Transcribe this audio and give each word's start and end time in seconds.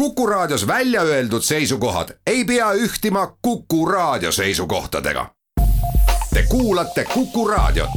Kuku 0.00 0.26
Raadios 0.26 0.66
välja 0.66 1.02
öeldud 1.02 1.42
seisukohad 1.42 2.08
ei 2.26 2.44
pea 2.44 2.72
ühtima 2.72 3.36
Kuku 3.42 3.86
Raadio 3.86 4.32
seisukohtadega. 4.32 5.26
Te 6.34 6.42
kuulate 6.48 7.04
Kuku 7.04 7.48
Raadiot. 7.48 7.90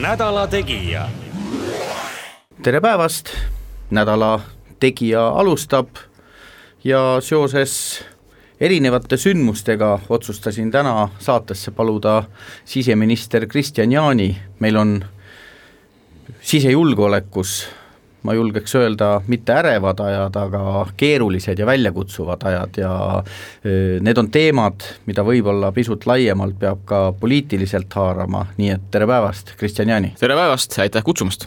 nädala 0.00 0.46
Tegija. 0.46 1.08
tere 2.62 2.80
päevast, 2.80 3.26
nädala 3.90 4.40
Tegija 4.80 5.28
alustab 5.28 5.88
ja 6.84 7.16
seoses 7.20 8.04
erinevate 8.60 9.16
sündmustega 9.16 9.98
otsustasin 10.08 10.70
täna 10.70 11.08
saatesse 11.18 11.70
paluda 11.70 12.24
siseminister 12.64 13.46
Kristian 13.46 13.92
Jaani, 13.92 14.36
meil 14.58 14.76
on 14.76 15.04
sisejulgeolekus 16.48 17.58
ma 18.22 18.34
julgeks 18.34 18.74
öelda, 18.74 19.20
mitte 19.30 19.54
ärevad 19.54 20.00
ajad, 20.02 20.36
aga 20.36 20.86
keerulised 20.98 21.58
ja 21.58 21.66
väljakutsuvad 21.66 22.42
ajad 22.50 22.80
ja 22.80 22.92
need 24.04 24.18
on 24.18 24.30
teemad, 24.34 24.86
mida 25.06 25.24
võib-olla 25.24 25.70
pisut 25.72 26.06
laiemalt 26.08 26.58
peab 26.58 26.82
ka 26.88 27.02
poliitiliselt 27.20 27.94
haarama, 27.94 28.46
nii 28.58 28.72
et 28.74 28.88
tere 28.90 29.06
päevast, 29.08 29.54
Kristjan 29.60 29.92
Jaani! 29.94 30.14
tere 30.20 30.36
päevast, 30.38 30.74
aitäh 30.82 31.04
kutsumast! 31.06 31.46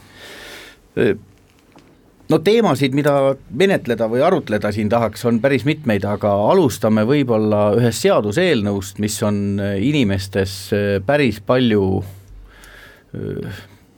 no 2.31 2.40
teemasid, 2.40 2.95
mida 2.95 3.36
menetleda 3.50 4.08
või 4.12 4.23
arutleda 4.23 4.72
siin 4.72 4.90
tahaks, 4.90 5.26
on 5.28 5.42
päris 5.44 5.68
mitmeid, 5.68 6.08
aga 6.08 6.31
alustame 6.54 7.04
võib-olla 7.09 7.73
ühest 7.81 8.08
seaduseelnõust, 8.08 9.02
mis 9.04 9.18
on 9.28 9.59
inimestes 9.81 10.56
päris 11.06 11.44
palju 11.44 11.84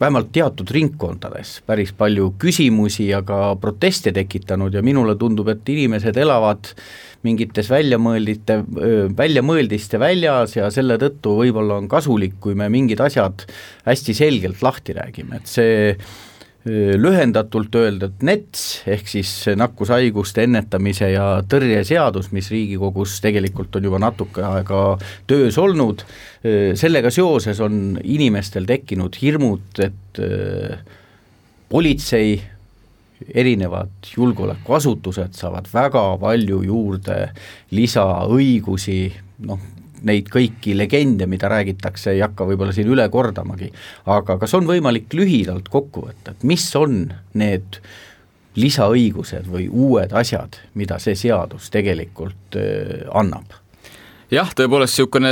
vähemalt 0.04 0.30
teatud 0.34 0.70
ringkondades 0.74 1.56
päris 1.66 1.94
palju 1.96 2.34
küsimusi 2.40 3.08
ja 3.08 3.22
ka 3.26 3.54
proteste 3.60 4.12
tekitanud 4.14 4.74
ja 4.74 4.82
minule 4.84 5.16
tundub, 5.20 5.48
et 5.52 5.68
inimesed 5.72 6.18
elavad 6.20 6.72
mingites 7.24 7.70
väljamõeldite, 7.72 8.58
väljamõeldiste 9.16 10.00
väljas 10.02 10.58
ja 10.58 10.68
selle 10.74 10.98
tõttu 11.00 11.38
võib-olla 11.38 11.78
on 11.80 11.88
kasulik, 11.88 12.36
kui 12.40 12.56
me 12.58 12.68
mingid 12.72 13.00
asjad 13.00 13.46
hästi 13.88 14.16
selgelt 14.16 14.60
lahti 14.64 14.96
räägime, 14.96 15.40
et 15.40 15.48
see 15.48 15.94
lühendatult 16.64 17.74
öeldud 17.76 18.22
NETS 18.24 18.86
ehk 18.88 19.08
siis 19.10 19.30
nakkushaiguste 19.60 20.46
ennetamise 20.46 21.10
ja 21.12 21.26
tõrje 21.44 21.82
seadus, 21.84 22.30
mis 22.32 22.48
Riigikogus 22.52 23.18
tegelikult 23.24 23.76
on 23.76 23.90
juba 23.90 24.00
natuke 24.00 24.44
aega 24.48 24.80
töös 25.28 25.58
olnud, 25.60 26.06
sellega 26.80 27.12
seoses 27.12 27.60
on 27.64 27.98
inimestel 28.00 28.64
tekkinud 28.68 29.20
hirmud, 29.20 29.84
et 29.84 30.22
politsei, 31.68 32.40
erinevad 33.34 34.08
julgeolekuasutused 34.16 35.36
saavad 35.38 35.68
väga 35.72 36.02
palju 36.20 36.62
juurde 36.66 37.18
lisaõigusi, 37.76 38.98
noh, 39.48 39.60
neid 40.08 40.30
kõiki 40.32 40.76
legende, 40.76 41.28
mida 41.30 41.50
räägitakse, 41.52 42.14
ei 42.14 42.22
hakka 42.24 42.46
võib-olla 42.48 42.74
siin 42.76 42.90
üle 42.92 43.06
kordamagi, 43.12 43.70
aga 44.10 44.38
kas 44.40 44.54
on 44.58 44.68
võimalik 44.68 45.12
lühidalt 45.16 45.70
kokku 45.72 46.08
võtta, 46.08 46.34
et 46.34 46.46
mis 46.46 46.66
on 46.78 47.06
need 47.40 47.80
lisaõigused 48.60 49.50
või 49.50 49.66
uued 49.68 50.14
asjad, 50.14 50.60
mida 50.78 51.00
see 51.02 51.16
seadus 51.18 51.70
tegelikult 51.74 52.58
äh, 52.60 53.04
annab? 53.14 53.60
jah, 54.32 54.50
tõepoolest 54.56 54.94
niisugune 54.96 55.30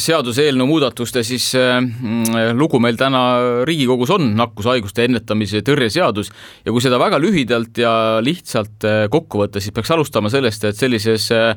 seaduseelnõu 0.00 0.68
muudatuste 0.68 1.22
siis 1.26 1.50
äh, 1.58 1.78
lugu 2.56 2.80
meil 2.82 2.98
täna 3.00 3.22
Riigikogus 3.68 4.12
on, 4.14 4.32
nakkushaiguste 4.38 5.06
ennetamise 5.08 5.60
ja 5.60 5.66
tõrje 5.66 5.90
seadus, 5.98 6.32
ja 6.64 6.74
kui 6.74 6.84
seda 6.84 7.00
väga 7.00 7.20
lühidalt 7.22 7.78
ja 7.80 7.92
lihtsalt 8.24 8.86
äh, 8.88 9.04
kokku 9.12 9.44
võtta, 9.44 9.62
siis 9.62 9.74
peaks 9.76 9.92
alustama 9.94 10.32
sellest, 10.32 10.68
et 10.68 10.78
sellises 10.78 11.30
äh, 11.34 11.54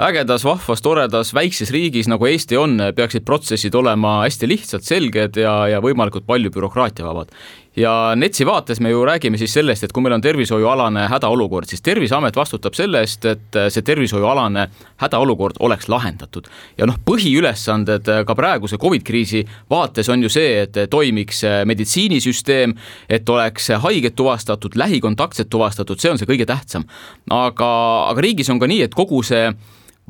ägedas, 0.00 0.44
vahvas, 0.44 0.80
toredas, 0.82 1.34
väikses 1.34 1.70
riigis, 1.74 2.08
nagu 2.08 2.26
Eesti 2.26 2.56
on, 2.56 2.78
peaksid 2.96 3.24
protsessid 3.26 3.74
olema 3.76 4.20
hästi 4.24 4.48
lihtsad, 4.48 4.84
selged 4.86 5.36
ja, 5.40 5.54
ja 5.68 5.80
võimalikult 5.84 6.24
palju 6.28 6.52
bürokraatiavabad. 6.54 7.32
ja 7.76 8.14
NETS-i 8.16 8.44
vaates 8.46 8.80
me 8.80 8.90
ju 8.90 9.04
räägime 9.06 9.38
siis 9.38 9.52
sellest, 9.54 9.84
et 9.84 9.92
kui 9.92 10.02
meil 10.02 10.16
on 10.16 10.22
tervishoiualane 10.22 11.04
hädaolukord, 11.08 11.68
siis 11.68 11.82
Terviseamet 11.82 12.36
vastutab 12.36 12.74
selle 12.74 13.02
eest, 13.04 13.24
et 13.24 13.58
see 13.68 13.82
tervishoiualane 13.86 14.66
hädaolukord 15.02 15.60
oleks 15.60 15.88
lahendatud. 15.88 16.48
ja 16.78 16.86
noh, 16.86 16.96
põhiülesanded 17.06 18.08
ka 18.26 18.34
praeguse 18.34 18.78
Covid 18.78 19.04
kriisi 19.04 19.44
vaates 19.70 20.08
on 20.08 20.22
ju 20.22 20.28
see, 20.28 20.62
et 20.62 20.78
toimiks 20.90 21.42
meditsiinisüsteem, 21.64 22.74
et 23.08 23.28
oleks 23.28 23.68
haiged 23.84 24.16
tuvastatud, 24.16 24.76
lähikontaktsed 24.76 25.50
tuvastatud, 25.50 26.00
see 26.00 26.10
on 26.10 26.18
see 26.18 26.30
kõige 26.30 26.46
tähtsam. 26.46 26.88
aga, 27.30 27.70
aga 28.10 28.20
riigis 28.20 28.50
on 28.50 28.58
ka 28.58 28.66
nii, 28.66 28.82
et 28.88 28.94
kogu 28.94 29.22
see 29.22 29.52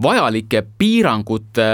vajalike 0.02 0.64
piirangute 0.78 1.68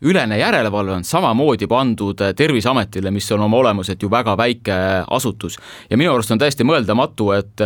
ülene 0.00 0.38
järelevalve 0.38 0.94
on 0.96 1.04
samamoodi 1.04 1.66
pandud 1.68 2.22
Terviseametile, 2.36 3.10
mis 3.12 3.28
on 3.32 3.44
oma 3.44 3.58
olemuselt 3.60 4.02
ju 4.02 4.10
väga 4.10 4.36
väike 4.36 4.74
asutus. 5.10 5.58
ja 5.90 5.96
minu 5.96 6.14
arust 6.14 6.30
on 6.30 6.38
täiesti 6.38 6.64
mõeldamatu, 6.64 7.32
et 7.36 7.60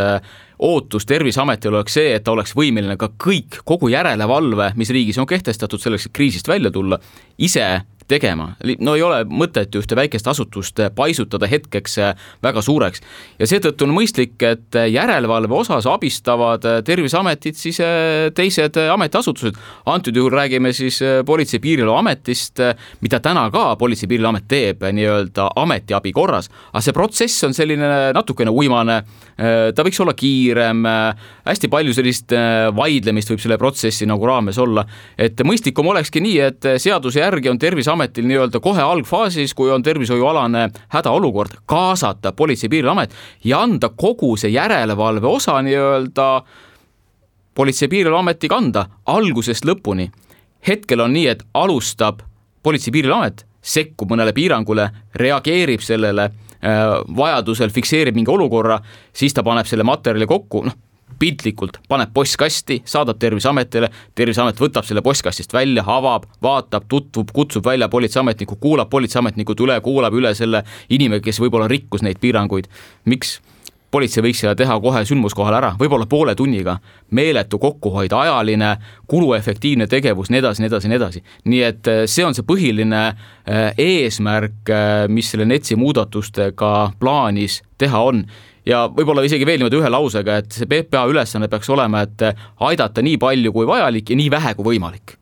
ootus 0.59 1.05
Terviseametil 1.05 1.73
oleks 1.73 1.93
see, 1.93 2.15
et 2.15 2.23
ta 2.23 2.31
oleks 2.31 2.55
võimeline 2.55 2.97
ka 2.97 3.09
kõik, 3.23 3.61
kogu 3.65 3.87
järelevalve, 3.87 4.73
mis 4.75 4.89
riigis 4.89 5.17
on 5.17 5.27
kehtestatud 5.27 5.79
selleks, 5.79 6.05
et 6.05 6.15
kriisist 6.15 6.47
välja 6.47 6.71
tulla, 6.71 6.99
ise 7.37 7.81
tegema, 8.07 8.51
no 8.85 8.93
ei 8.95 9.01
ole 9.01 9.23
mõtet 9.25 9.73
ju 9.73 9.81
ühte 9.81 9.97
väikest 9.97 10.27
asutust 10.29 10.79
paisutada 10.95 11.47
hetkeks 11.49 11.97
väga 12.43 12.61
suureks. 12.61 13.01
ja 13.39 13.47
seetõttu 13.49 13.87
on 13.87 13.95
mõistlik, 13.95 14.35
et 14.45 14.77
järelevalve 14.91 15.53
osas 15.53 15.87
abistavad 15.89 16.65
Terviseametit 16.85 17.57
siis 17.57 17.79
teised 18.35 18.77
ametiasutused, 18.77 19.57
antud 19.85 20.15
juhul 20.15 20.31
räägime 20.31 20.73
siis 20.73 20.99
Politsei- 21.25 21.57
ja 21.57 21.63
Piirivalveametist, 21.65 22.61
mida 23.01 23.19
täna 23.19 23.49
ka 23.51 23.75
Politsei- 23.75 24.05
ja 24.05 24.13
Piirivalveamet 24.13 24.47
teeb 24.47 24.85
nii-öelda 24.85 25.49
ametiabi 25.55 26.13
korras, 26.13 26.49
aga 26.73 26.81
see 26.81 26.93
protsess 26.93 27.43
on 27.43 27.53
selline 27.53 28.13
natukene 28.13 28.51
uimane, 28.51 29.01
ta 29.75 29.83
võiks 29.83 30.01
olla 30.01 30.13
kiirem, 30.13 30.85
hästi 31.45 31.67
palju 31.67 31.93
sellist 31.93 32.31
vaidlemist 32.75 33.33
võib 33.33 33.41
selle 33.41 33.57
protsessi 33.57 34.05
nagu 34.05 34.25
raames 34.25 34.57
olla, 34.61 34.85
et 35.17 35.41
mõistlikum 35.41 35.87
olekski 35.87 36.21
nii, 36.21 36.39
et 36.39 36.71
seaduse 36.77 37.19
järgi 37.19 37.49
on 37.49 37.59
Terviseamet 37.59 37.94
Terviseametil 37.95 38.25
nii-öelda 38.27 38.59
kohe 38.59 38.81
algfaasis, 38.81 39.53
kui 39.55 39.71
on 39.71 39.83
tervishoiualane 39.83 40.69
hädaolukord, 40.91 41.51
kaasata 41.65 42.31
Politsei- 42.31 42.65
ja 42.65 42.69
Piirivalveamet 42.69 43.13
ja 43.43 43.61
anda 43.61 43.89
kogu 43.89 44.35
see 44.37 44.51
järelevalve 44.51 45.27
osa 45.27 45.61
nii-öelda 45.61 46.43
Politsei- 47.55 47.85
ja 47.85 47.89
Piirivalveameti 47.89 48.47
kanda 48.47 48.85
algusest 49.05 49.65
lõpuni. 49.65 50.11
hetkel 50.67 50.99
on 50.99 51.13
nii, 51.13 51.27
et 51.27 51.43
alustab 51.53 52.19
Politsei- 52.63 52.87
ja 52.87 52.91
Piirivalveamet, 52.91 53.45
sekkub 53.61 54.11
mõnele 54.11 54.33
piirangule, 54.33 54.89
reageerib 55.15 55.79
sellele 55.79 56.23
äh, 56.23 56.31
vajadusel 57.17 57.69
fikseerib 57.69 58.15
mingi 58.15 58.31
olukorra, 58.31 58.79
siis 59.13 59.33
ta 59.33 59.43
paneb 59.43 59.65
selle 59.65 59.83
materjali 59.83 60.27
kokku, 60.27 60.63
noh, 60.65 60.73
piltlikult 61.19 61.79
paneb 61.89 62.13
postkasti, 62.13 62.81
saadab 62.85 63.19
Terviseametile, 63.21 63.89
Terviseamet 64.15 64.61
võtab 64.61 64.87
selle 64.87 65.03
postkastist 65.05 65.53
välja, 65.53 65.83
avab, 65.87 66.27
vaatab, 66.43 66.87
tutvub, 66.91 67.33
kutsub 67.33 67.65
välja 67.65 67.89
politseiametniku, 67.89 68.59
kuulab 68.61 68.89
politseiametnikud 68.89 69.65
üle, 69.67 69.79
kuulab 69.81 70.13
üle 70.13 70.35
selle 70.35 70.63
inimene, 70.89 71.23
kes 71.23 71.41
võib-olla 71.43 71.67
rikkus 71.71 72.05
neid 72.05 72.21
piiranguid. 72.21 72.71
miks? 73.05 73.39
politsei 73.95 74.23
võiks 74.25 74.41
seda 74.43 74.55
teha 74.59 74.75
kohe 74.83 75.03
sündmuskohal 75.07 75.55
ära, 75.55 75.73
võib-olla 75.79 76.07
poole 76.09 76.35
tunniga. 76.35 76.79
meeletu 77.11 77.59
kokkuhoid, 77.61 78.11
ajaline, 78.11 78.77
kuluefektiivne 79.07 79.87
tegevus, 79.87 80.29
nii 80.29 80.41
edasi, 80.41 80.63
nii 80.63 80.67
edasi, 80.71 80.89
nii 80.89 80.97
edasi. 80.99 81.23
nii 81.45 81.61
et 81.63 81.87
eh, 81.87 82.01
see 82.11 82.25
on 82.25 82.35
see 82.35 82.47
põhiline 82.47 83.03
eh, 83.07 83.71
eesmärk, 83.77 84.57
eh, 84.67 85.05
mis 85.07 85.31
selle 85.31 85.45
NETS-i 85.45 85.77
muudatustega 85.79 86.73
plaanis 86.99 87.61
teha 87.77 88.01
on 88.09 88.25
ja 88.65 88.85
võib-olla 88.91 89.25
isegi 89.25 89.45
veel 89.47 89.61
niimoodi 89.61 89.79
ühe 89.79 89.91
lausega, 89.91 90.39
et 90.41 90.55
see 90.55 90.69
PPA 90.69 91.05
ülesanne 91.11 91.49
peaks 91.51 91.69
olema, 91.73 92.01
et 92.05 92.25
aidata 92.65 93.03
nii 93.05 93.19
palju 93.21 93.53
kui 93.53 93.67
vajalik 93.69 94.09
ja 94.09 94.19
nii 94.19 94.31
vähe 94.33 94.55
kui 94.57 94.73
võimalik. 94.73 95.17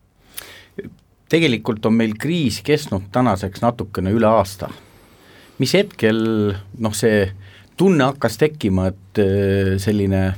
tegelikult 1.28 1.86
on 1.86 1.94
meil 1.96 2.12
kriis 2.20 2.60
kestnud 2.62 3.08
tänaseks 3.12 3.62
natukene 3.62 4.12
üle 4.12 4.26
aasta. 4.26 4.68
mis 5.58 5.72
hetkel 5.74 6.54
noh, 6.78 6.94
see 6.94 7.30
tunne 7.76 8.04
hakkas 8.04 8.38
tekkima, 8.38 8.88
et 8.92 9.22
äh, 9.22 9.74
selline 9.82 10.34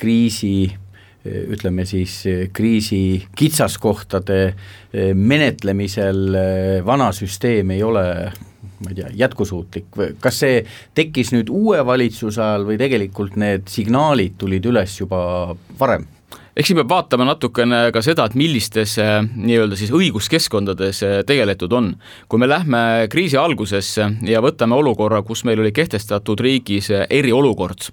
kriisi 0.00 0.70
äh, 0.70 1.42
ütleme 1.52 1.84
siis 1.86 2.22
äh, 2.26 2.46
kriisi 2.52 3.26
kitsaskohtade 3.36 4.54
menetlemisel 5.14 6.34
vana 6.84 7.12
süsteem 7.16 7.70
ei 7.72 7.82
ole 7.82 8.04
ma 8.82 8.92
ei 8.92 9.00
tea, 9.00 9.12
jätkusuutlik 9.24 9.98
või 9.98 10.14
kas 10.22 10.42
see 10.44 10.64
tekkis 10.98 11.32
nüüd 11.34 11.52
uue 11.52 11.82
valitsuse 11.86 12.42
ajal 12.42 12.66
või 12.68 12.80
tegelikult 12.80 13.38
need 13.40 13.70
signaalid 13.72 14.36
tulid 14.40 14.66
üles 14.72 14.98
juba 15.00 15.22
varem? 15.80 16.08
eks 16.56 16.68
siin 16.68 16.78
peab 16.82 16.90
vaatama 16.90 17.26
natukene 17.26 17.78
ka 17.94 18.02
seda, 18.04 18.26
et 18.28 18.34
millistes 18.36 18.98
äh, 19.00 19.20
nii-öelda 19.24 19.76
siis 19.80 19.92
õiguskeskkondades 19.94 21.00
äh, 21.06 21.14
tegeletud 21.28 21.72
on. 21.72 21.92
kui 22.28 22.40
me 22.40 22.48
lähme 22.48 23.08
kriisi 23.12 23.38
algusesse 23.40 24.08
ja 24.28 24.42
võtame 24.44 24.76
olukorra, 24.76 25.22
kus 25.24 25.46
meil 25.48 25.62
oli 25.62 25.72
kehtestatud 25.72 26.40
riigis 26.40 26.90
äh, 26.92 27.06
eriolukord, 27.10 27.88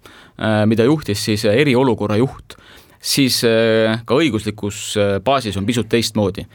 mida 0.72 0.86
juhtis 0.88 1.24
siis 1.26 1.44
eriolukorra 1.46 2.16
juht, 2.20 2.56
siis 3.00 3.42
ka 3.44 4.16
õiguslikus 4.16 4.94
baasis 5.24 5.58
on 5.60 5.66
pisut 5.68 5.90
teistmoodi. 5.92 6.46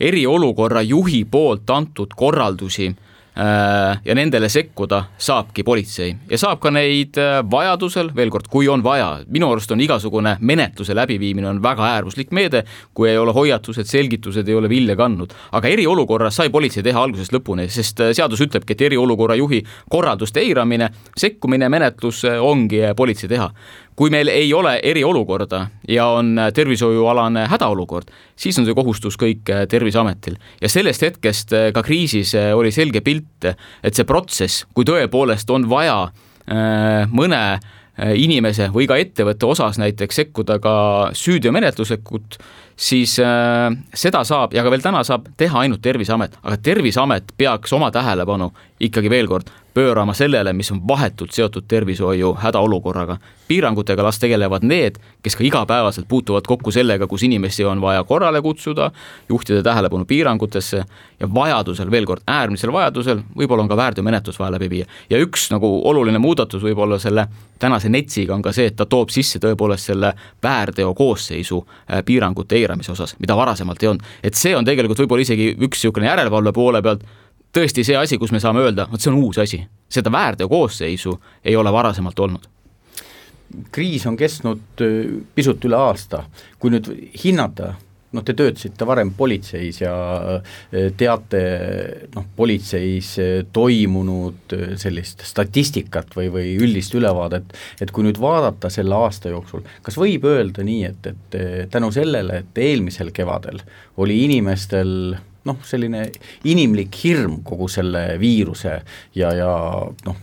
eriolukorra 0.00 0.82
juhi 0.82 1.24
poolt 1.24 1.70
antud 1.70 2.14
korraldusi 2.16 2.88
ja 3.38 4.14
nendele 4.18 4.48
sekkuda 4.50 5.04
saabki 5.18 5.62
politsei. 5.62 6.14
Ja 6.30 6.38
saab 6.40 6.58
ka 6.62 6.72
neid 6.74 7.18
äh, 7.20 7.38
vajadusel, 7.50 8.10
veel 8.16 8.32
kord, 8.34 8.48
kui 8.50 8.68
on 8.68 8.82
vaja, 8.82 9.20
minu 9.30 9.50
arust 9.52 9.70
on 9.74 9.82
igasugune 9.84 10.36
menetluse 10.40 10.96
läbiviimine 10.96 11.48
on 11.48 11.62
väga 11.62 11.86
äärmuslik 11.92 12.32
meede, 12.34 12.64
kui 12.94 13.10
ei 13.12 13.18
ole 13.18 13.34
hoiatused, 13.36 13.86
selgitused 13.86 14.48
ei 14.48 14.58
ole 14.58 14.70
vilja 14.70 14.96
kandnud, 14.98 15.34
aga 15.54 15.70
eriolukorras 15.70 16.40
sai 16.40 16.50
politsei 16.50 16.82
teha 16.86 17.02
algusest 17.02 17.34
lõpuni, 17.36 17.68
sest 17.72 18.02
äh, 18.02 18.14
seadus 18.16 18.42
ütlebki, 18.44 18.74
et 18.74 18.86
eriolukorra 18.90 19.38
juhi 19.38 19.62
korralduste 19.90 20.42
eiramine, 20.42 20.90
sekkumine 21.16 21.70
menetlusse 21.72 22.38
ongi 22.42 22.82
politsei 22.96 23.30
teha 23.30 23.52
kui 23.98 24.12
meil 24.14 24.30
ei 24.30 24.52
ole 24.54 24.76
eriolukorda 24.86 25.64
ja 25.90 26.06
on 26.14 26.36
tervishoiualane 26.54 27.46
hädaolukord, 27.50 28.12
siis 28.38 28.58
on 28.60 28.66
see 28.68 28.76
kohustus 28.78 29.18
kõik 29.18 29.50
äh, 29.50 29.64
Terviseametil. 29.70 30.38
ja 30.62 30.70
sellest 30.70 31.02
hetkest 31.02 31.54
äh, 31.56 31.70
ka 31.74 31.82
kriisis 31.82 32.34
äh, 32.38 32.52
oli 32.56 32.70
selge 32.74 33.02
pilt, 33.02 33.48
et 33.82 33.98
see 33.98 34.06
protsess, 34.06 34.66
kui 34.74 34.86
tõepoolest 34.88 35.50
on 35.50 35.68
vaja 35.70 36.00
mõne 36.48 37.40
inimese 38.16 38.70
või 38.72 38.86
ka 38.88 38.96
ettevõtte 38.96 39.44
osas 39.44 39.76
näiteks 39.76 40.16
sekkuda 40.16 40.56
ka 40.64 40.72
süüteomenetluslikult, 41.12 42.38
siis 42.72 43.18
seda 43.20 44.22
saab 44.24 44.56
ja 44.56 44.64
ka 44.64 44.72
veel 44.72 44.80
täna 44.80 45.02
saab 45.04 45.26
teha 45.36 45.60
ainult 45.60 45.82
Terviseamet, 45.84 46.38
aga 46.40 46.56
Terviseamet 46.56 47.34
peaks 47.36 47.76
oma 47.76 47.90
tähelepanu 47.92 48.48
ikkagi 48.88 49.12
veel 49.12 49.28
kord 49.28 49.52
pöörama 49.78 50.14
sellele, 50.14 50.52
mis 50.52 50.72
on 50.72 50.80
vahetult 50.88 51.30
seotud 51.30 51.64
tervishoiu 51.68 52.34
hädaolukorraga. 52.34 53.16
piirangutega 53.48 54.02
las 54.04 54.18
tegelevad 54.18 54.64
need, 54.66 54.96
kes 55.22 55.36
ka 55.36 55.44
igapäevaselt 55.44 56.08
puutuvad 56.08 56.44
kokku 56.46 56.70
sellega, 56.70 57.06
kus 57.06 57.22
inimesi 57.22 57.64
on 57.64 57.80
vaja 57.80 58.02
korrale 58.04 58.42
kutsuda, 58.42 58.90
juhtida 59.28 59.62
tähelepanu 59.62 60.04
piirangutesse 60.04 60.82
ja 61.20 61.28
vajadusel, 61.34 61.90
veel 61.90 62.06
kord, 62.06 62.22
äärmisel 62.26 62.72
vajadusel, 62.72 63.22
võib-olla 63.38 63.62
on 63.62 63.70
ka 63.70 63.76
väärteomenetlus 63.76 64.38
vaja 64.38 64.52
läbi 64.56 64.70
viia. 64.70 64.86
ja 65.10 65.22
üks 65.22 65.46
nagu 65.54 65.70
oluline 65.84 66.18
muudatus 66.18 66.62
võib-olla 66.62 66.98
selle 66.98 67.28
tänase 67.58 67.88
NETS-iga 67.88 68.34
on 68.34 68.42
ka 68.42 68.52
see, 68.52 68.66
et 68.66 68.76
ta 68.76 68.86
toob 68.86 69.14
sisse 69.14 69.38
tõepoolest 69.38 69.92
selle 69.92 70.12
väärteo 70.42 70.90
koosseisu 70.94 71.62
äh, 71.62 72.02
piirangute 72.04 72.58
eiramise 72.58 72.92
osas, 72.92 73.14
mida 73.18 73.36
varasemalt 73.36 73.82
ei 73.82 73.88
olnud. 73.88 74.12
et 74.22 74.34
see 74.34 74.56
on 74.56 74.64
tegelikult 74.64 75.06
võib-olla 75.06 75.22
isegi 75.22 75.54
üks 75.54 75.78
niisugune 75.78 76.10
järelevalve 76.10 76.52
poole 76.52 76.82
pealt 76.82 77.06
tõesti 77.54 77.84
see 77.86 77.96
asi, 77.96 78.18
kus 78.18 78.32
me 78.34 78.42
saame 78.42 78.62
öelda, 78.64 78.88
vot 78.90 79.02
see 79.02 79.12
on 79.12 79.22
uus 79.22 79.40
asi, 79.42 79.62
seda 79.88 80.12
väärteo 80.12 80.48
koosseisu 80.50 81.16
ei 81.44 81.56
ole 81.56 81.72
varasemalt 81.72 82.24
olnud. 82.26 82.48
Kriis 83.72 84.04
on 84.06 84.16
kestnud 84.16 84.84
äh, 84.84 85.12
pisut 85.34 85.62
üle 85.64 85.76
aasta, 85.80 86.26
kui 86.60 86.72
nüüd 86.74 86.90
hinnata, 87.22 87.70
noh, 88.12 88.24
te 88.24 88.34
töötasite 88.36 88.84
varem 88.88 89.14
politseis 89.16 89.80
ja 89.80 89.94
äh, 90.34 90.90
teate 91.00 91.40
noh, 92.12 92.26
politseis 92.36 93.14
äh, 93.24 93.30
toimunud 93.56 94.52
sellist 94.80 95.24
statistikat 95.24 96.12
või, 96.18 96.28
või 96.34 96.52
üldist 96.60 96.92
ülevaadet, 97.00 97.56
et 97.80 97.94
kui 97.94 98.04
nüüd 98.04 98.20
vaadata 98.20 98.68
selle 98.72 99.00
aasta 99.00 99.32
jooksul, 99.32 99.64
kas 99.86 99.96
võib 99.96 100.28
öelda 100.28 100.66
nii, 100.68 100.84
et, 100.92 101.08
et 101.08 101.72
tänu 101.72 101.88
sellele, 101.96 102.42
et 102.44 102.62
eelmisel 102.68 103.14
kevadel 103.16 103.64
oli 103.96 104.20
inimestel 104.26 105.16
noh, 105.48 105.58
selline 105.66 106.04
inimlik 106.48 106.94
hirm 107.02 107.40
kogu 107.46 107.68
selle 107.72 108.04
viiruse 108.20 108.74
ja, 109.16 109.32
ja 109.36 109.50
noh, 110.06 110.22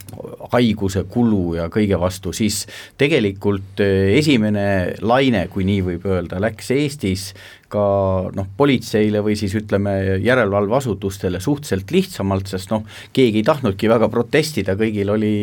haiguse 0.53 1.05
kulu 1.11 1.57
ja 1.59 1.67
kõige 1.73 1.99
vastu, 2.01 2.33
siis 2.35 2.63
tegelikult 3.01 3.83
eh, 3.83 4.15
esimene 4.19 4.67
laine, 5.01 5.47
kui 5.51 5.67
nii 5.67 5.83
võib 5.89 6.09
öelda, 6.09 6.41
läks 6.43 6.71
Eestis 6.75 7.31
ka 7.75 7.85
noh, 8.35 8.47
politseile 8.57 9.21
või 9.25 9.35
siis 9.39 9.53
ütleme, 9.57 9.93
järelevalveasutustele 10.23 11.41
suhteliselt 11.43 11.91
lihtsamalt, 11.93 12.49
sest 12.51 12.71
noh, 12.73 12.85
keegi 13.15 13.41
ei 13.41 13.47
tahtnudki 13.47 13.91
väga 13.91 14.09
protestida, 14.11 14.77
kõigil 14.79 15.11
oli 15.13 15.35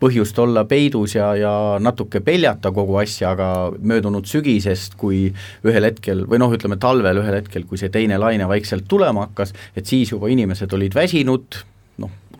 põhjust 0.00 0.38
olla 0.42 0.64
peidus 0.68 1.16
ja, 1.16 1.32
ja 1.38 1.54
natuke 1.82 2.22
peljata 2.24 2.72
kogu 2.74 2.98
asja, 3.02 3.34
aga 3.34 3.48
möödunud 3.78 4.28
sügisest, 4.28 4.98
kui 5.00 5.28
ühel 5.66 5.88
hetkel 5.88 6.26
või 6.28 6.42
noh, 6.42 6.52
ütleme 6.56 6.80
talvel 6.80 7.22
ühel 7.22 7.40
hetkel, 7.40 7.66
kui 7.68 7.80
see 7.80 7.92
teine 7.92 8.18
laine 8.20 8.48
vaikselt 8.50 8.88
tulema 8.90 9.28
hakkas, 9.28 9.54
et 9.76 9.86
siis 9.86 10.12
juba 10.12 10.30
inimesed 10.32 10.72
olid 10.76 10.96
väsinud, 10.96 11.62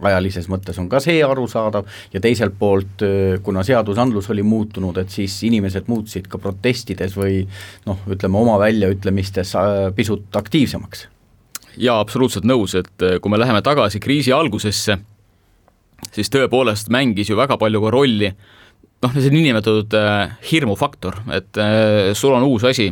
ajalises 0.00 0.48
mõttes 0.48 0.78
on 0.80 0.88
ka 0.88 1.00
see 1.02 1.20
arusaadav 1.24 1.88
ja 2.14 2.22
teiselt 2.24 2.56
poolt, 2.58 3.04
kuna 3.44 3.64
seadusandlus 3.66 4.30
oli 4.32 4.44
muutunud, 4.46 4.96
et 5.00 5.12
siis 5.12 5.34
inimesed 5.48 5.90
muutusid 5.90 6.28
ka 6.30 6.40
protestides 6.40 7.16
või 7.18 7.42
noh, 7.88 8.00
ütleme 8.10 8.40
oma 8.40 8.56
väljaütlemistes 8.62 9.54
pisut 9.96 10.40
aktiivsemaks. 10.40 11.06
jaa, 11.76 12.00
absoluutselt 12.00 12.48
nõus, 12.48 12.74
et 12.74 13.06
kui 13.20 13.30
me 13.30 13.38
läheme 13.38 13.62
tagasi 13.62 14.00
kriisi 14.00 14.32
algusesse, 14.32 14.98
siis 16.12 16.32
tõepoolest 16.32 16.88
mängis 16.88 17.30
ju 17.30 17.36
väga 17.36 17.60
palju 17.60 17.84
ka 17.84 17.92
rolli 17.92 18.32
noh, 19.00 19.16
see 19.16 19.32
niinimetatud 19.32 19.96
hirmufaktor, 20.50 21.22
et 21.36 21.60
sul 22.16 22.36
on 22.36 22.48
uus 22.48 22.64
asi 22.68 22.90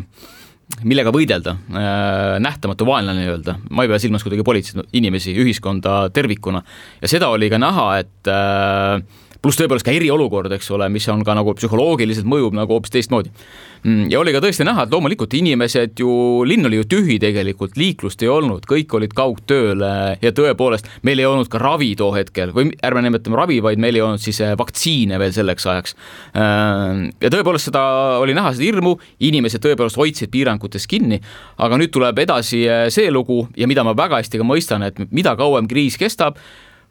millega 0.85 1.13
võidelda, 1.15 1.55
äh, 1.73 2.37
nähtamatu 2.45 2.87
vaenlane 2.89 3.25
nii-öelda, 3.25 3.57
ma 3.71 3.85
ei 3.85 3.91
pea 3.91 4.01
silmas 4.03 4.25
kuidagi 4.25 4.45
politseid, 4.47 4.91
inimesi, 4.99 5.35
ühiskonda 5.41 6.09
tervikuna. 6.15 6.63
ja 7.03 7.11
seda 7.11 7.31
oli 7.35 7.49
ka 7.51 7.61
näha, 7.61 7.89
et 8.03 8.31
äh, 8.33 9.01
pluss 9.43 9.59
tõepoolest 9.61 9.87
ka 9.87 9.95
eriolukord, 9.95 10.53
eks 10.57 10.71
ole, 10.75 10.89
mis 10.93 11.07
on 11.13 11.23
ka 11.27 11.37
nagu 11.39 11.55
psühholoogiliselt 11.55 12.27
mõjub 12.29 12.57
nagu 12.59 12.75
hoopis 12.75 12.95
teistmoodi. 12.95 13.31
Mm, 13.85 14.09
ja 14.11 14.19
oli 14.19 14.33
ka 14.35 14.41
tõesti 14.43 14.67
näha, 14.67 14.85
et 14.85 14.95
loomulikult 14.95 15.35
inimesed 15.39 16.01
ju, 16.03 16.11
linn 16.49 16.67
oli 16.67 16.81
ju 16.81 16.87
tühi 16.91 17.19
tegelikult, 17.23 17.77
liiklust 17.79 18.23
ei 18.25 18.31
olnud, 18.33 18.67
kõik 18.67 18.97
olid 18.99 19.15
kaugtööl 19.15 19.85
ja 20.19 20.33
tõepoolest 20.35 20.91
meil 21.07 21.23
ei 21.23 21.29
olnud 21.29 21.51
ka 21.53 21.61
ravi 21.63 21.93
too 21.99 22.11
hetkel 22.17 22.51
või 22.57 22.73
ärme 22.83 23.05
nimetame 23.07 23.39
ravi, 23.39 23.61
vaid 23.63 23.79
meil 23.79 23.95
ei 23.95 24.03
olnud 24.03 24.23
siis 24.23 24.43
äh, 24.43 24.57
vaktsiine 24.59 25.21
veel 25.23 25.35
selleks 25.37 25.69
ajaks. 25.71 25.95
Äh, 26.35 27.07
ja 27.23 27.31
tõepoolest 27.31 27.71
seda 27.71 27.85
oli 28.19 28.35
näha, 28.35 28.57
seda 28.57 28.67
hirmu, 28.67 28.97
inimesed 29.31 29.63
tõepoolest 29.63 30.01
hoidsid 30.01 30.35
piirangutest 30.35 30.91
kinni, 30.91 31.21
aga 31.63 31.79
nüüd 31.79 31.95
tuleb 31.95 32.19
edasi 32.27 32.65
äh, 32.67 32.89
see 32.95 33.13
lugu 33.15 33.45
ja 33.59 33.71
mida 33.71 33.87
ma 33.87 33.95
väga 33.95 34.19
hästi 34.19 34.43
ka 34.43 34.49
mõistan, 34.49 34.83
et 34.91 34.99
mida 35.15 35.39
kauem 35.39 35.71
kriis 35.71 36.01
kestab, 36.01 36.43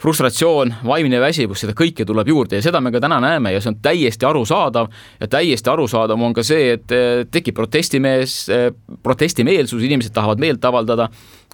frustratsioon, 0.02 0.74
vaimne 0.86 1.20
väsivus, 1.22 1.64
seda 1.64 1.74
kõike 1.78 2.06
tuleb 2.06 2.30
juurde 2.30 2.60
ja 2.60 2.66
seda 2.66 2.82
me 2.84 2.92
ka 2.94 3.02
täna 3.02 3.18
näeme 3.24 3.56
ja 3.56 3.62
see 3.62 3.72
on 3.72 3.80
täiesti 3.82 4.28
arusaadav. 4.30 4.92
ja 5.20 5.28
täiesti 5.28 5.70
arusaadav 5.70 6.22
on 6.22 6.34
ka 6.38 6.44
see, 6.46 6.72
et 6.78 6.94
eh, 6.94 7.26
tekib 7.32 7.56
protestimees, 7.58 8.38
eh, 8.50 8.70
protestimeelsus, 9.04 9.82
inimesed 9.84 10.14
tahavad 10.14 10.40
meelt 10.40 10.66
avaldada, 10.66 11.10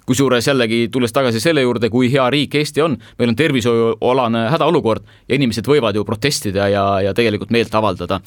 kusjuures 0.06 0.48
jällegi 0.48 0.90
tulles 0.92 1.16
tagasi 1.16 1.40
selle 1.40 1.64
juurde, 1.64 1.90
kui 1.90 2.12
hea 2.12 2.30
riik 2.30 2.56
Eesti 2.60 2.84
on, 2.84 2.98
meil 3.20 3.32
on 3.32 3.40
tervishoiualane 3.40 4.48
hädaolukord 4.52 5.08
ja 5.30 5.40
inimesed 5.40 5.68
võivad 5.68 5.96
ju 5.96 6.04
protestida 6.04 6.68
ja, 6.68 6.88
ja 7.02 7.14
tegelikult 7.14 7.52
meelt 7.52 7.76
avaldada. 7.76 8.20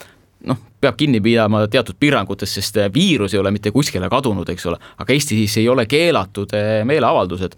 noh, 0.46 0.58
peab 0.80 0.96
kinni 0.96 1.20
pidama 1.20 1.66
teatud 1.68 1.96
piirangutest, 2.00 2.54
sest 2.54 2.76
viirus 2.94 3.34
ei 3.34 3.40
ole 3.40 3.50
mitte 3.50 3.70
kuskile 3.70 4.08
kadunud, 4.08 4.48
eks 4.48 4.66
ole, 4.66 4.78
aga 4.96 5.12
Eestis 5.12 5.56
ei 5.56 5.68
ole 5.68 5.84
keelatud 5.86 6.52
eh, 6.56 6.84
meeleavaldused 6.84 7.56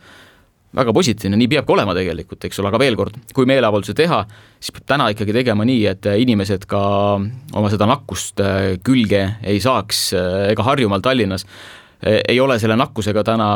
väga 0.76 0.92
positiivne, 0.92 1.38
nii 1.40 1.48
peabki 1.54 1.72
olema 1.72 1.94
tegelikult, 1.96 2.44
eks 2.44 2.60
ole, 2.60 2.68
aga 2.70 2.82
veel 2.82 2.98
kord, 2.98 3.16
kui 3.34 3.48
meeleavaldusi 3.48 3.96
teha, 3.96 4.20
siis 4.60 4.74
peab 4.76 4.86
täna 4.92 5.08
ikkagi 5.14 5.34
tegema 5.36 5.64
nii, 5.68 5.80
et 5.94 6.08
inimesed 6.20 6.68
ka 6.68 6.82
oma 7.56 7.72
seda 7.72 7.88
nakkust 7.88 8.44
äh, 8.44 8.76
külge 8.84 9.24
ei 9.42 9.62
saaks 9.64 10.08
äh, 10.16 10.38
ega 10.52 10.66
Harjumaal, 10.66 11.00
Tallinnas 11.04 11.46
äh, 11.46 12.20
ei 12.28 12.36
ole 12.40 12.58
selle 12.60 12.76
nakkusega 12.76 13.24
täna 13.24 13.48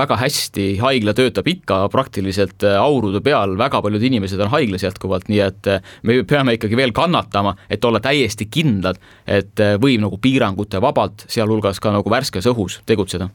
väga 0.00 0.16
hästi, 0.22 0.70
haigla 0.80 1.12
töötab 1.18 1.50
ikka 1.52 1.82
praktiliselt 1.92 2.64
aurude 2.72 3.20
peal, 3.24 3.58
väga 3.60 3.82
paljud 3.84 4.08
inimesed 4.08 4.40
on 4.40 4.54
haiglas 4.54 4.86
jätkuvalt, 4.88 5.28
nii 5.28 5.44
et 5.44 5.70
me 6.08 6.22
peame 6.24 6.56
ikkagi 6.56 6.80
veel 6.80 6.96
kannatama, 6.96 7.52
et 7.68 7.84
olla 7.84 8.00
täiesti 8.00 8.48
kindlad, 8.48 8.96
et 9.28 9.60
võib 9.82 10.00
nagu 10.08 10.16
piirangute 10.16 10.80
vabalt, 10.80 11.28
sealhulgas 11.28 11.84
ka 11.84 11.92
nagu 11.94 12.16
värskes 12.16 12.48
õhus 12.48 12.80
tegutseda 12.88 13.28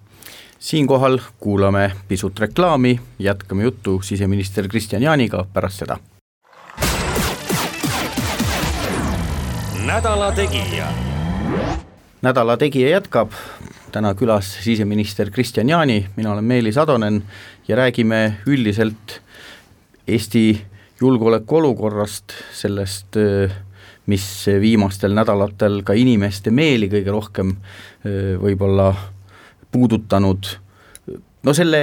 siinkohal 0.60 1.20
kuulame 1.40 1.92
pisut 2.08 2.40
reklaami, 2.40 3.00
jätkame 3.20 3.64
juttu 3.64 4.02
siseminister 4.02 4.68
Kristian 4.68 5.02
Jaaniga 5.02 5.46
pärast 5.54 5.80
seda. 5.80 5.98
nädala 9.86 10.32
Tegija. 10.32 10.88
nädala 12.22 12.58
Tegija 12.58 12.90
jätkab, 12.90 13.32
täna 13.92 14.14
külas 14.14 14.50
siseminister 14.64 15.30
Kristian 15.32 15.70
Jaani, 15.70 16.06
mina 16.16 16.32
olen 16.32 16.44
Meelis 16.44 16.78
Atonen 16.78 17.24
ja 17.68 17.76
räägime 17.76 18.38
üldiselt 18.48 19.22
Eesti 20.08 20.62
julgeolekuolukorrast, 21.02 22.34
sellest 22.54 23.18
mis 24.06 24.46
viimastel 24.62 25.14
nädalatel 25.14 25.82
ka 25.84 25.94
inimeste 25.94 26.52
meeli 26.52 26.90
kõige 26.90 27.12
rohkem 27.12 27.56
võib-olla 28.42 28.94
puudutanud, 29.76 30.48
no 31.44 31.54
selle 31.54 31.82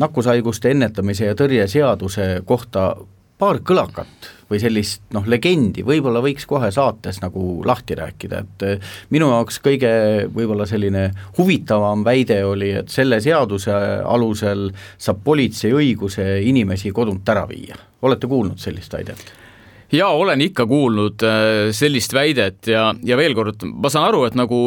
nakkushaiguste 0.00 0.74
ennetamise 0.74 1.30
ja 1.30 1.38
tõrje 1.38 1.66
seaduse 1.70 2.26
kohta 2.46 2.92
paar 3.40 3.62
kõlakat 3.64 4.28
või 4.50 4.60
sellist 4.60 5.02
noh, 5.14 5.24
legendi 5.30 5.84
võib-olla 5.86 6.20
võiks 6.24 6.44
kohe 6.50 6.68
saates 6.74 7.20
nagu 7.22 7.62
lahti 7.66 7.96
rääkida, 7.96 8.40
et 8.44 8.64
eh, 8.66 8.90
minu 9.14 9.30
jaoks 9.32 9.60
kõige 9.64 9.92
võib-olla 10.34 10.66
selline 10.68 11.06
huvitavam 11.38 12.04
väide 12.04 12.42
oli, 12.44 12.72
et 12.82 12.92
selle 12.92 13.20
seaduse 13.24 13.74
alusel 14.04 14.68
saab 14.98 15.22
politsei 15.24 15.72
õiguse 15.76 16.26
inimesi 16.44 16.92
kodunt 16.92 17.28
ära 17.32 17.46
viia. 17.48 17.78
olete 18.02 18.26
kuulnud 18.26 18.58
sellist 18.58 18.92
väidet? 18.92 19.39
Jaa, 19.92 20.10
olen 20.14 20.40
ikka 20.44 20.66
kuulnud 20.70 21.22
äh, 21.26 21.70
sellist 21.74 22.14
väidet 22.14 22.68
ja, 22.70 22.90
ja 23.06 23.18
veel 23.18 23.34
kord, 23.34 23.64
ma 23.66 23.90
saan 23.92 24.06
aru, 24.10 24.22
et 24.28 24.36
nagu 24.38 24.60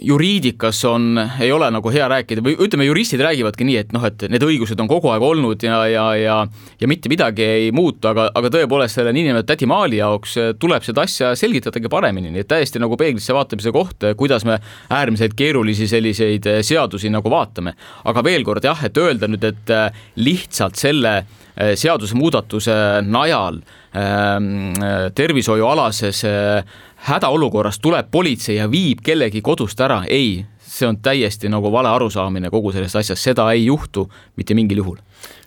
juriidikas 0.00 0.80
on, 0.88 1.18
ei 1.42 1.52
ole 1.52 1.68
nagu 1.74 1.92
hea 1.92 2.06
rääkida 2.10 2.44
või 2.44 2.56
ütleme, 2.56 2.86
juristid 2.88 3.22
räägivadki 3.24 3.66
nii, 3.68 3.76
et 3.82 3.92
noh, 3.96 4.04
et 4.08 4.26
need 4.32 4.46
õigused 4.46 4.80
on 4.80 4.90
kogu 4.90 5.12
aeg 5.12 5.26
olnud 5.26 5.66
ja, 5.66 5.82
ja, 5.90 6.06
ja 6.18 6.38
ja 6.80 6.88
mitte 6.90 7.12
midagi 7.12 7.44
ei 7.44 7.70
muutu, 7.76 8.08
aga, 8.08 8.28
aga 8.36 8.50
tõepoolest 8.56 8.98
selle 8.98 9.12
niinimetatud 9.14 9.52
tädi 9.52 9.68
Maali 9.68 10.00
jaoks 10.00 10.38
äh, 10.40 10.50
tuleb 10.60 10.86
seda 10.86 11.04
asja 11.04 11.34
selgitadagi 11.38 11.92
paremini, 11.92 12.32
nii 12.32 12.44
et 12.44 12.50
täiesti 12.50 12.80
nagu 12.82 12.96
peeglisse 13.00 13.36
vaatamise 13.36 13.72
koht, 13.74 14.08
kuidas 14.18 14.46
me 14.48 14.58
äärmiselt 14.92 15.36
keerulisi 15.36 15.88
selliseid 15.90 16.48
äh, 16.50 16.60
seadusi 16.64 17.12
nagu 17.12 17.30
vaatame. 17.32 17.76
aga 18.04 18.24
veel 18.24 18.44
kord 18.44 18.64
jah, 18.64 18.80
et 18.84 18.96
öelda 18.96 19.28
nüüd, 19.28 19.44
et 19.44 19.72
lihtsalt 20.16 20.76
selle 20.80 21.14
seadusemuudatuse 21.54 22.74
najal 23.06 23.60
äh, 23.60 23.84
Ähm, 23.96 24.72
tervishoiualases 25.14 26.24
äh, 26.24 26.64
hädaolukorras 26.96 27.78
tuleb 27.78 28.08
politsei 28.10 28.56
ja 28.56 28.66
viib 28.70 29.04
kellegi 29.06 29.38
kodust 29.38 29.78
ära, 29.80 30.00
ei, 30.10 30.40
see 30.58 30.88
on 30.88 30.98
täiesti 30.98 31.46
nagu 31.46 31.70
vale 31.70 31.92
arusaamine 31.94 32.50
kogu 32.50 32.72
sellest 32.74 32.98
asjast, 32.98 33.22
seda 33.22 33.46
ei 33.54 33.68
juhtu 33.68 34.08
mitte 34.34 34.56
mingil 34.58 34.82
juhul. 34.82 34.98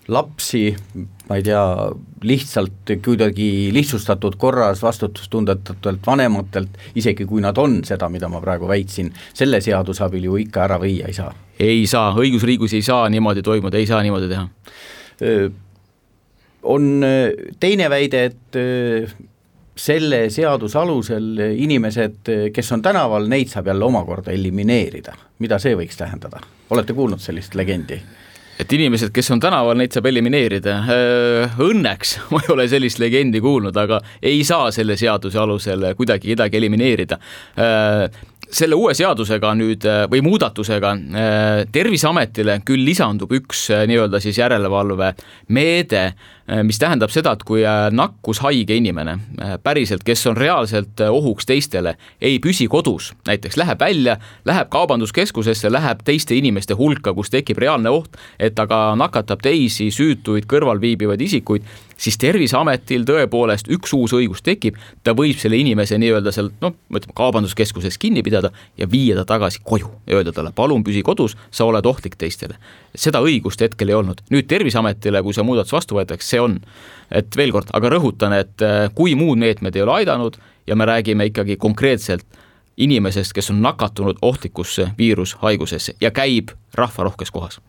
Lapsi, 0.08 0.62
ma 1.28 1.36
ei 1.36 1.44
tea, 1.44 1.66
lihtsalt 2.24 2.96
kuidagi 3.04 3.68
lihtsustatud 3.76 4.40
korras 4.40 4.80
vastutustundetutelt 4.80 6.08
vanematelt, 6.08 6.80
isegi 6.96 7.28
kui 7.28 7.44
nad 7.44 7.60
on 7.60 7.82
seda, 7.84 8.08
mida 8.08 8.32
ma 8.32 8.40
praegu 8.40 8.72
väitsin, 8.72 9.12
selle 9.36 9.60
seaduse 9.60 10.08
abil 10.08 10.32
ju 10.32 10.40
ikka 10.48 10.64
ära 10.70 10.80
viia 10.80 11.12
ei 11.12 11.20
saa. 11.20 11.36
ei 11.60 11.84
saa, 11.84 12.14
õigusriigis 12.16 12.80
ei 12.80 12.92
saa 12.94 13.10
niimoodi 13.12 13.44
toimuda, 13.44 13.76
ei 13.76 13.92
saa 13.92 14.00
niimoodi 14.08 14.32
teha 14.32 14.48
on 16.68 17.04
äh, 17.04 17.32
teine 17.60 17.90
väide, 17.90 18.24
et 18.32 18.60
äh, 18.60 19.16
selle 19.78 20.28
seaduse 20.34 20.80
alusel 20.80 21.32
inimesed, 21.56 22.22
äh, 22.34 22.46
kes 22.54 22.72
on 22.76 22.84
tänaval, 22.86 23.28
neid 23.32 23.52
saab 23.52 23.72
jälle 23.72 23.86
omakorda 23.86 24.36
elimineerida. 24.36 25.16
mida 25.40 25.60
see 25.62 25.76
võiks 25.78 25.98
tähendada, 26.00 26.40
olete 26.74 26.96
kuulnud 26.98 27.22
sellist 27.22 27.56
legendi? 27.56 28.00
et 28.58 28.72
inimesed, 28.74 29.12
kes 29.14 29.28
on 29.32 29.40
tänaval, 29.40 29.78
neid 29.78 29.94
saab 29.94 30.08
elimineerida. 30.10 30.80
Õnneks 31.62 32.16
ma 32.34 32.42
ei 32.42 32.54
ole 32.54 32.66
sellist 32.68 32.98
legendi 33.00 33.42
kuulnud, 33.42 33.76
aga 33.78 34.02
ei 34.22 34.42
saa 34.44 34.72
selle 34.74 34.98
seaduse 34.98 35.38
alusel 35.38 35.92
kuidagi 35.98 36.34
kedagi 36.34 36.58
elimineerida 36.58 37.20
selle 38.48 38.78
uue 38.80 38.94
seadusega 38.96 39.52
nüüd 39.60 39.84
või 40.10 40.22
muudatusega 40.24 40.94
Terviseametile 41.72 42.62
küll 42.66 42.86
lisandub 42.88 43.34
üks 43.36 43.66
nii-öelda 43.92 44.22
siis 44.24 44.40
järelevalvemeede 44.40 46.04
mis 46.64 46.80
tähendab 46.80 47.12
seda, 47.12 47.34
et 47.36 47.44
kui 47.48 47.64
äh, 47.68 47.88
nakkushaige 47.92 48.76
inimene 48.80 49.18
äh, 49.18 49.56
päriselt, 49.64 50.06
kes 50.08 50.22
on 50.32 50.38
reaalselt 50.38 51.02
ohuks 51.10 51.48
teistele, 51.50 51.98
ei 52.22 52.40
püsi 52.44 52.70
kodus, 52.72 53.12
näiteks 53.28 53.58
läheb 53.60 53.82
välja, 53.84 54.18
läheb 54.48 54.70
kaubanduskeskusesse, 54.72 55.72
läheb 55.72 56.06
teiste 56.08 56.38
inimeste 56.38 56.78
hulka, 56.80 57.14
kus 57.18 57.34
tekib 57.34 57.60
reaalne 57.60 57.92
oht, 57.92 58.16
et 58.40 58.56
ta 58.56 58.68
ka 58.68 58.80
nakatab 59.00 59.44
teisi 59.44 59.90
süütuid 59.92 60.48
kõrval 60.48 60.80
viibivaid 60.82 61.22
isikuid, 61.28 61.68
siis 61.98 62.18
Terviseametil 62.22 63.06
tõepoolest 63.08 63.70
üks 63.74 63.94
uus 63.98 64.14
õigus 64.16 64.44
tekib, 64.46 64.78
ta 65.04 65.16
võib 65.18 65.38
selle 65.42 65.58
inimese 65.60 65.98
nii-öelda 66.00 66.32
seal 66.34 66.52
noh, 66.62 66.76
ütleme 66.94 67.16
kaubanduskeskuses 67.18 67.98
kinni 68.02 68.24
pidada 68.26 68.52
ja 68.78 68.88
viia 68.92 69.18
ta 69.20 69.26
tagasi 69.34 69.64
koju 69.64 69.90
ja 70.08 70.20
öelda 70.20 70.34
talle, 70.36 70.54
palun 70.56 70.86
püsi 70.86 71.04
kodus, 71.06 71.36
sa 71.52 71.66
oled 71.68 71.86
ohtlik 71.86 72.16
teistele. 72.16 72.58
seda 72.96 73.22
õigust 73.22 73.62
hetkel 73.62 73.90
ei 73.90 73.98
olnud, 73.98 74.24
nüüd 74.34 74.48
Terviseametile, 74.48 75.22
kui 75.24 75.36
see 75.36 75.46
muudatus 75.46 75.74
vastu 75.74 75.98
võetakse, 75.98 76.37
see 76.38 76.44
on. 76.44 76.62
et 77.08 77.38
veel 77.40 77.54
kord, 77.56 77.70
aga 77.72 77.90
rõhutan, 77.94 78.34
et 78.36 78.64
äh, 78.66 78.90
kui 78.96 79.14
muud 79.16 79.40
meetmed 79.40 79.76
ei 79.76 79.84
ole 79.86 80.02
aidanud 80.02 80.36
ja 80.68 80.76
me 80.76 80.86
räägime 80.86 81.30
ikkagi 81.30 81.56
konkreetselt 81.56 82.26
inimesest, 82.78 83.32
kes 83.34 83.48
on 83.54 83.62
nakatunud 83.64 84.20
ohtlikusse 84.22 84.90
viirushaigusesse 84.98 85.96
ja 86.02 86.12
käib 86.12 86.52
rahvarohkes 86.76 87.32
kohas. 87.32 87.60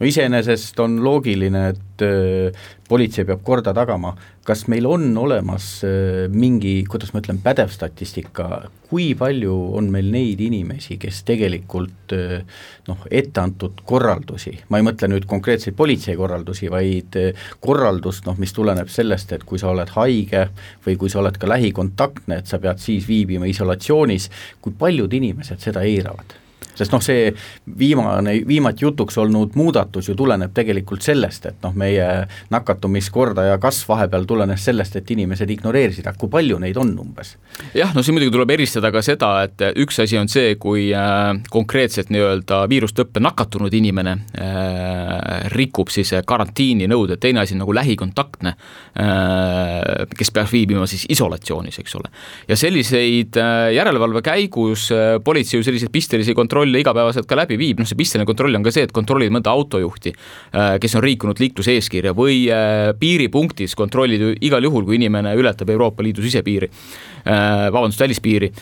no 0.00 0.06
iseenesest 0.06 0.80
on 0.80 0.98
loogiline, 1.04 1.68
et 1.68 2.02
äh, 2.02 2.66
politsei 2.88 3.24
peab 3.28 3.42
korda 3.46 3.72
tagama, 3.74 4.14
kas 4.44 4.66
meil 4.68 4.86
on 4.88 5.06
olemas 5.18 5.66
äh, 5.86 6.26
mingi, 6.32 6.82
kuidas 6.90 7.12
ma 7.14 7.22
ütlen, 7.22 7.38
pädev 7.44 7.70
statistika, 7.72 8.64
kui 8.88 9.12
palju 9.18 9.54
on 9.78 9.90
meil 9.92 10.10
neid 10.12 10.42
inimesi, 10.42 10.98
kes 11.00 11.22
tegelikult 11.28 12.16
äh, 12.16 12.64
noh, 12.88 13.06
etteantud 13.10 13.84
korraldusi, 13.86 14.56
ma 14.72 14.82
ei 14.82 14.88
mõtle 14.88 15.12
nüüd 15.12 15.28
konkreetseid 15.30 15.78
politsei 15.78 16.18
korraldusi, 16.18 16.70
vaid 16.72 17.16
korraldust, 17.64 18.26
noh, 18.26 18.36
mis 18.42 18.56
tuleneb 18.56 18.90
sellest, 18.92 19.36
et 19.36 19.46
kui 19.46 19.62
sa 19.62 19.70
oled 19.70 19.94
haige 19.94 20.48
või 20.86 20.98
kui 20.98 21.12
sa 21.12 21.22
oled 21.22 21.38
ka 21.38 21.50
lähikontaktne, 21.50 22.42
et 22.42 22.50
sa 22.50 22.60
pead 22.62 22.82
siis 22.82 23.06
viibima 23.08 23.48
isolatsioonis, 23.48 24.30
kui 24.64 24.74
paljud 24.78 25.14
inimesed 25.20 25.62
seda 25.62 25.86
eiravad 25.86 26.36
sest 26.78 26.94
noh, 26.94 27.02
see 27.04 27.32
viimane, 27.78 28.38
viimati 28.48 28.86
jutuks 28.86 29.18
olnud 29.18 29.56
muudatus 29.58 30.10
ju 30.10 30.16
tuleneb 30.18 30.54
tegelikult 30.56 31.04
sellest, 31.04 31.48
et 31.50 31.64
noh, 31.64 31.74
meie 31.78 32.06
nakatumiskordaja 32.52 33.58
kasv 33.62 33.92
vahepeal 33.94 34.26
tulenes 34.28 34.64
sellest, 34.68 34.98
et 35.00 35.10
inimesed 35.14 35.50
ignoreerisid, 35.58 36.06
aga 36.06 36.18
kui 36.20 36.30
palju 36.32 36.60
neid 36.62 36.78
on 36.80 36.94
umbes? 37.02 37.36
jah, 37.76 37.92
no 37.94 38.04
siin 38.04 38.16
muidugi 38.16 38.34
tuleb 38.34 38.54
eristada 38.56 38.92
ka 38.94 39.02
seda, 39.04 39.32
et 39.46 39.66
üks 39.82 40.02
asi 40.04 40.18
on 40.20 40.30
see, 40.30 40.54
kui 40.60 40.88
äh, 40.96 41.32
konkreetselt 41.52 42.12
nii-öelda 42.14 42.64
viirustõppe 42.70 43.22
nakatunud 43.22 43.74
inimene 43.74 44.16
äh, 44.38 45.48
rikub 45.54 45.90
siis 45.92 46.14
karantiininõuded, 46.28 47.20
teine 47.22 47.42
asi 47.42 47.56
on 47.56 47.64
nagu 47.64 47.74
lähikontaktne 47.76 48.54
äh,, 48.54 50.06
kes 50.18 50.32
peaks 50.34 50.52
viibima 50.52 50.86
siis 50.90 51.06
isolatsioonis, 51.12 51.78
eks 51.82 51.96
ole. 51.98 52.10
ja 52.48 52.56
selliseid 52.56 53.38
äh, 53.40 53.72
järelevalve 53.76 54.22
käigus 54.24 54.88
äh, 54.94 55.16
politsei 55.24 55.58
ju 55.58 55.66
selliseid 55.66 55.92
pistelisi 55.92 56.34
kontrolle 56.34 56.67
kontrolle 56.68 56.82
igapäevaselt 56.82 57.26
ka 57.28 57.36
läbi 57.38 57.56
viib, 57.58 57.80
noh 57.80 57.88
see 57.88 57.96
pisteline 57.96 58.26
kontroll 58.26 58.54
on 58.56 58.64
ka 58.64 58.72
see, 58.72 58.84
et 58.86 58.92
kontrollid 58.92 59.32
mõnda 59.32 59.52
autojuhti, 59.52 60.12
äh, 60.52 60.76
kes 60.80 60.96
on 60.98 61.04
rikkunud 61.04 61.40
liikluseeskirja 61.40 62.14
või 62.16 62.48
äh, 62.52 62.92
piiripunktis 62.98 63.74
kontrollid 63.78 64.42
igal 64.44 64.64
juhul, 64.64 64.84
kui 64.84 64.98
inimene 64.98 65.34
ületab 65.38 65.70
Euroopa 65.70 66.04
Liidu 66.04 66.22
sisepiiri, 66.22 66.68
äh, 67.24 67.70
vabandust, 67.72 68.00
välispiiri, 68.00 68.52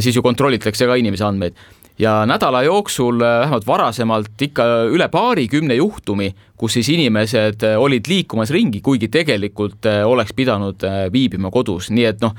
siis 0.00 0.16
ju 0.16 0.22
kontrollitakse 0.22 0.86
ka 0.86 0.96
inimese 0.96 1.24
andmeid. 1.24 1.56
Ja 1.98 2.26
nädala 2.28 2.60
jooksul 2.66 3.22
vähemalt 3.22 3.64
varasemalt 3.66 4.42
ikka 4.42 4.64
üle 4.92 5.06
paarikümne 5.08 5.78
juhtumi, 5.78 6.28
kus 6.60 6.76
siis 6.76 6.90
inimesed 6.92 7.64
olid 7.80 8.08
liikumas 8.08 8.52
ringi, 8.52 8.82
kuigi 8.84 9.08
tegelikult 9.08 9.88
oleks 10.04 10.36
pidanud 10.36 10.84
viibima 11.12 11.48
kodus, 11.50 11.88
nii 11.88 12.04
et 12.10 12.20
noh, 12.20 12.36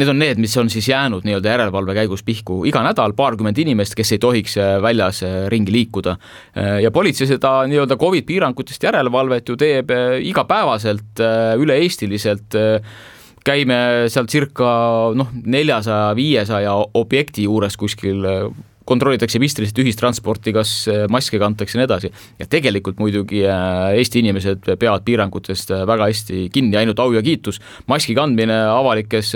Need 0.00 0.08
on 0.08 0.16
need, 0.16 0.38
mis 0.40 0.54
on 0.56 0.70
siis 0.72 0.86
jäänud 0.88 1.26
nii-öelda 1.28 1.50
järelevalve 1.52 1.92
käigus 1.98 2.22
pihku 2.24 2.62
iga 2.64 2.80
nädal 2.80 3.12
paarkümmend 3.18 3.58
inimest, 3.60 3.92
kes 3.98 4.14
ei 4.16 4.20
tohiks 4.22 4.54
äh, 4.56 4.78
väljas 4.80 5.20
äh, 5.26 5.34
ringi 5.52 5.74
liikuda. 5.74 6.14
Äh, 6.56 6.78
ja 6.86 6.90
politsei 6.90 7.28
seda 7.28 7.66
nii-öelda 7.68 7.98
Covid 8.00 8.24
piirangutest 8.24 8.88
järelevalvet 8.88 9.52
ju 9.52 9.58
teeb 9.60 9.92
igapäevaselt, 10.24 11.20
üle-eestiliselt 11.60 12.56
käime 13.44 13.78
seal 14.08 14.28
circa 14.32 14.70
noh, 15.16 15.28
neljasaja, 15.44 16.14
viiesaja 16.16 16.72
objekti 16.96 17.44
juures 17.44 17.76
kuskil 17.76 18.24
kontrollitakse 18.88 19.40
pisteliselt 19.40 19.78
ühistransporti, 19.82 20.54
kas 20.56 20.72
äh, 20.90 21.04
maske 21.12 21.38
kantakse 21.40 21.76
ja 21.76 21.82
nii 21.82 21.88
edasi. 21.88 22.10
ja 22.38 22.46
tegelikult 22.50 22.98
muidugi 22.98 23.44
äh, 23.46 23.92
Eesti 23.98 24.22
inimesed 24.24 24.64
peavad 24.78 25.04
piirangutest 25.06 25.74
äh, 25.74 25.84
väga 25.88 26.08
hästi 26.10 26.48
kinni, 26.52 26.76
ainult 26.80 26.98
au 26.98 27.12
ja 27.12 27.22
kiitus. 27.22 27.60
maski 27.86 28.14
kandmine 28.14 28.56
avalikes 28.70 29.34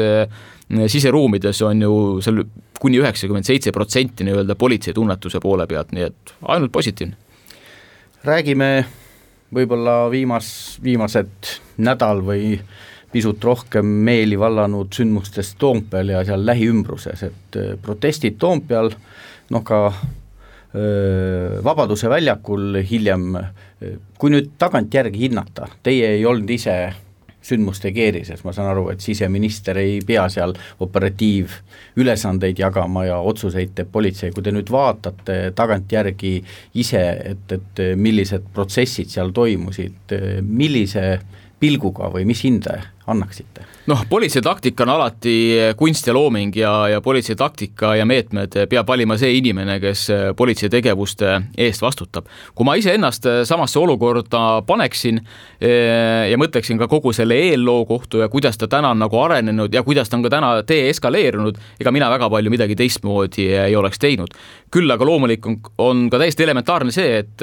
siseruumides 0.89 1.61
on 1.63 1.83
ju 1.83 1.97
seal 2.25 2.41
kuni 2.81 2.99
üheksakümmend 2.99 3.47
seitse 3.47 3.73
protsenti 3.73 4.25
nii-öelda 4.25 4.57
politsei 4.59 4.95
tunnetuse 4.97 5.41
poole 5.41 5.67
pealt, 5.69 5.93
nii 5.93 6.07
et 6.09 6.35
ainult 6.49 6.73
positiivne. 6.73 7.17
räägime 8.25 8.71
võib-olla 9.55 10.09
viimas, 10.11 10.81
viimased 10.83 11.53
nädal 11.85 12.25
või 12.25 12.57
pisut 13.13 13.45
rohkem 13.45 13.87
meeli 13.87 14.39
vallanud 14.41 14.91
sündmustest 14.91 15.55
Toompeal 15.59 16.09
ja 16.17 16.25
seal 16.27 16.43
lähiümbruses, 16.47 17.23
et 17.23 17.59
protestid 17.85 18.41
Toompeal 18.41 18.91
äh, 18.91 19.13
noh, 19.51 19.65
ka 19.65 19.87
Vabaduse 21.63 22.09
väljakul 22.11 22.81
hiljem, 22.83 23.29
kui 24.19 24.33
nüüd 24.33 24.57
tagantjärgi 24.59 25.21
hinnata, 25.29 25.69
teie 25.87 26.09
ei 26.17 26.25
olnud 26.27 26.51
ise 26.51 26.75
sündmuste 27.45 27.93
keerises, 27.93 28.41
ma 28.45 28.53
saan 28.57 28.71
aru, 28.73 28.89
et 28.95 29.05
siseminister 29.05 29.79
ei 29.81 29.99
pea 30.07 30.25
seal 30.33 30.55
operatiivülesandeid 30.85 32.59
jagama 32.59 33.05
ja 33.07 33.19
otsuseid 33.21 33.75
teeb 33.77 33.91
politsei, 33.93 34.33
kui 34.33 34.45
te 34.45 34.53
nüüd 34.55 34.73
vaatate 34.73 35.39
tagantjärgi 35.57 36.35
ise, 36.81 37.05
et, 37.35 37.57
et 37.59 37.85
millised 38.01 38.49
protsessid 38.57 39.13
seal 39.13 39.35
toimusid, 39.37 40.17
millise 40.49 41.19
pilguga 41.61 42.11
või 42.13 42.25
mis 42.29 42.43
hinde 42.45 42.81
annaksite? 43.06 43.64
noh, 43.87 44.04
politsei 44.08 44.42
taktika 44.42 44.84
on 44.87 44.94
alati 44.94 45.34
kunst 45.76 46.06
ja 46.06 46.14
looming 46.16 46.56
ja, 46.56 46.73
ja 46.88 47.00
politsei 47.04 47.37
taktika 47.37 47.94
ja 47.99 48.06
meetmed 48.08 48.56
peab 48.70 48.88
valima 48.88 49.18
see 49.20 49.34
inimene, 49.38 49.76
kes 49.80 50.06
politsei 50.37 50.70
tegevuste 50.73 51.34
eest 51.58 51.84
vastutab. 51.84 52.28
kui 52.54 52.64
ma 52.64 52.76
iseennast 52.80 53.28
samasse 53.44 53.78
olukorda 53.78 54.62
paneksin 54.66 55.20
eh, 55.61 56.30
ja 56.30 56.40
mõtleksin 56.40 56.80
ka 56.80 56.88
kogu 56.88 57.12
selle 57.12 57.37
eelloo 57.50 57.84
kohta 57.88 58.25
ja 58.25 58.28
kuidas 58.32 58.58
ta 58.58 58.68
täna 58.70 58.94
on 58.94 59.02
nagu 59.04 59.20
arenenud 59.20 59.75
ja 59.75 59.82
kuidas 59.82 60.08
ta 60.08 60.16
on 60.16 60.25
ka 60.25 60.32
täna 60.32 60.54
deeskaleerunud, 60.68 61.61
ega 61.80 61.92
mina 61.92 62.08
väga 62.12 62.30
palju 62.32 62.54
midagi 62.54 62.76
teistmoodi 62.78 63.50
ei 63.66 63.76
oleks 63.76 64.00
teinud. 64.00 64.32
küll 64.75 64.90
aga 64.90 65.06
loomulik 65.06 65.46
on, 65.46 65.61
on 65.78 66.08
ka 66.11 66.18
täiesti 66.18 66.42
elementaarne 66.42 66.90
see, 66.92 67.20
et 67.20 67.42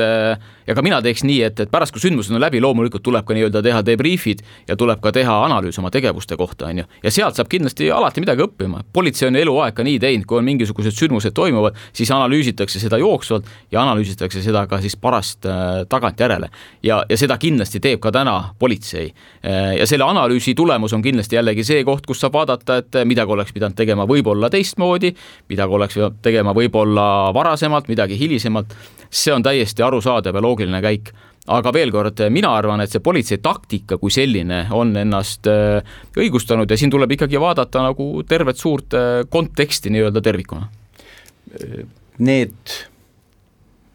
ja 0.68 0.76
ka 0.76 0.84
mina 0.84 1.00
teeks 1.04 1.24
nii, 1.28 1.40
et, 1.48 1.60
et 1.64 1.72
pärast, 1.72 1.94
kui 1.96 2.04
sündmused 2.04 2.34
on 2.34 2.42
läbi, 2.42 2.62
loomulikult 2.64 3.04
tuleb 3.06 3.26
ka 3.28 3.36
nii-öelda 3.38 3.62
teha 3.66 3.82
debriefid 3.86 4.44
ja 4.68 4.76
tuleb 4.80 5.02
ka 5.04 5.14
teha 5.16 5.38
analüüs 5.52 5.80
oma 5.82 5.92
tegevuste 5.92 6.38
kohta, 6.40 6.70
on 6.72 6.82
ju. 6.82 6.86
ja 7.04 7.12
sealt 7.12 7.38
saab 7.38 7.50
kindlasti 7.52 7.90
alati 7.92 8.24
midagi 8.24 8.46
õppima, 8.46 8.84
politsei 8.94 9.28
on 9.30 9.38
eluaeg 9.40 9.76
ka 9.76 9.86
nii 9.86 10.00
teinud, 10.02 10.28
kui 10.30 10.40
on 10.40 10.48
mingisugused 10.48 10.96
sündmused 10.96 11.36
toimuvad, 11.38 11.78
siis 11.94 12.12
analüüsitakse 12.16 12.80
seda 12.82 13.00
jooksvalt 13.02 13.50
ja 13.72 13.82
analüüsitakse 13.84 14.44
seda 14.44 14.66
ka 14.72 14.82
siis 14.84 14.96
parast 15.00 15.48
äh, 15.50 15.84
tagantjärele. 15.90 16.50
ja, 16.84 17.02
ja 17.10 17.18
seda 17.18 17.38
kindlasti 17.42 17.80
teeb 17.84 18.02
ka 18.02 18.12
täna 18.12 18.54
politsei 18.60 19.12
äh,. 19.46 19.78
ja 19.80 19.88
selle 19.88 20.08
analüüsi 20.08 20.56
tulemus 20.56 20.94
on 20.94 21.02
kindlasti 21.02 21.36
jällegi 21.36 21.64
see 21.68 21.84
koht, 21.88 22.06
kus 22.08 22.22
saab 22.24 22.40
vaadata, 22.40 22.82
et 22.82 23.02
midagi 23.06 23.32
oleks 23.32 23.54
pidanud 23.54 23.76
tegema 23.76 24.08
võib-olla 24.10 24.50
teistmoodi, 24.50 25.14
midagi 25.50 25.78
oleks 25.80 25.98
pidanud 26.00 26.22
tegema 26.22 26.56
võib-olla 26.56 27.34
varasemalt, 27.36 27.90
midagi 27.92 28.20
hilisemalt, 28.20 28.74
see 29.10 29.34
on 29.34 29.44
täiesti 29.44 29.84
arusaadav 29.84 30.36
ja 30.36 30.44
loogiline 30.44 30.82
käik 30.82 31.12
aga 31.50 31.72
veel 31.74 31.92
kord, 31.94 32.22
mina 32.30 32.52
arvan, 32.54 32.84
et 32.84 32.92
see 32.94 33.02
politsei 33.04 33.40
taktika 33.42 33.98
kui 34.02 34.14
selline 34.14 34.66
on 34.78 34.94
ennast 35.00 35.50
äh, 35.50 35.80
õigustanud 36.18 36.70
ja 36.70 36.78
siin 36.78 36.94
tuleb 36.94 37.16
ikkagi 37.18 37.40
vaadata 37.42 37.82
nagu 37.88 38.12
tervet 38.30 38.62
suurt 38.62 38.94
äh, 38.98 39.24
konteksti 39.30 39.94
nii-öelda 39.94 40.22
tervikuna. 40.22 40.70
Need 42.22 42.76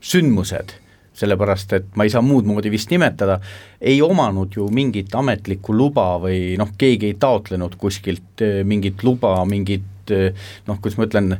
sündmused, 0.03 0.75
sellepärast 1.17 1.73
et 1.79 1.87
ma 1.97 2.05
ei 2.05 2.13
saa 2.13 2.25
muud 2.25 2.49
moodi 2.49 2.73
vist 2.73 2.91
nimetada, 2.93 3.39
ei 3.81 4.01
omanud 4.05 4.59
ju 4.59 4.67
mingit 4.75 5.15
ametlikku 5.17 5.75
luba 5.77 6.17
või 6.21 6.57
noh, 6.59 6.75
keegi 6.77 7.13
ei 7.13 7.21
taotlenud 7.23 7.79
kuskilt 7.79 8.43
äh, 8.43 8.65
mingit 8.67 9.07
luba, 9.07 9.39
mingit 9.47 9.93
noh, 10.07 10.77
kuidas 10.79 10.95
ma 10.95 11.07
ütlen, 11.09 11.33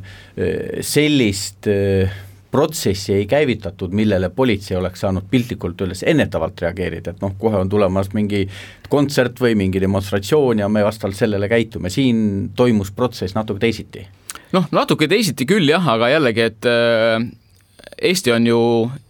sellist 0.83 1.69
äh, 1.71 2.17
protsessi 2.51 3.13
ei 3.13 3.25
käivitatud, 3.25 3.91
millele 3.91 4.29
politsei 4.29 4.77
oleks 4.77 5.03
saanud 5.03 5.27
piltlikult 5.31 5.81
öeldes 5.81 6.03
ennetavalt 6.07 6.61
reageerida, 6.61 7.11
et 7.11 7.23
noh, 7.23 7.33
kohe 7.39 7.59
on 7.59 7.69
tulemas 7.69 8.11
mingi 8.15 8.45
kontsert 8.89 9.41
või 9.43 9.55
mingi 9.59 9.81
demonstratsioon 9.83 10.63
ja 10.63 10.69
me 10.69 10.85
vastavalt 10.85 11.17
sellele 11.19 11.49
käitume, 11.51 11.91
siin 11.93 12.51
toimus 12.55 12.91
protsess 12.91 13.35
natuke 13.35 13.59
teisiti. 13.59 14.07
noh, 14.55 14.69
natuke 14.71 15.07
teisiti 15.07 15.45
küll 15.45 15.69
jah, 15.69 15.87
aga 15.95 16.09
jällegi, 16.15 16.47
et 16.51 16.71
äh, 16.71 17.27
Eesti 18.01 18.31
on 18.31 18.45
ju 18.45 18.57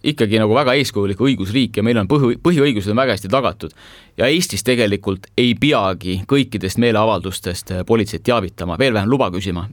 ikkagi 0.06 0.38
nagu 0.40 0.54
väga 0.54 0.72
eeskujulik 0.78 1.18
õigusriik 1.20 1.76
ja 1.76 1.82
meil 1.84 1.98
on 2.00 2.08
põhi, 2.08 2.38
põhiõigused 2.40 2.94
on 2.94 2.96
väga 2.96 3.16
hästi 3.16 3.28
tagatud. 3.28 3.74
ja 4.16 4.26
Eestis 4.26 4.64
tegelikult 4.64 5.26
ei 5.36 5.54
peagi 5.54 6.22
kõikidest 6.26 6.78
meeleavaldustest 6.78 7.72
politseid 7.86 8.24
teavitama, 8.24 8.78
veel 8.78 8.94
vähem 8.94 9.10
luba 9.10 9.30
küsima 9.30 9.68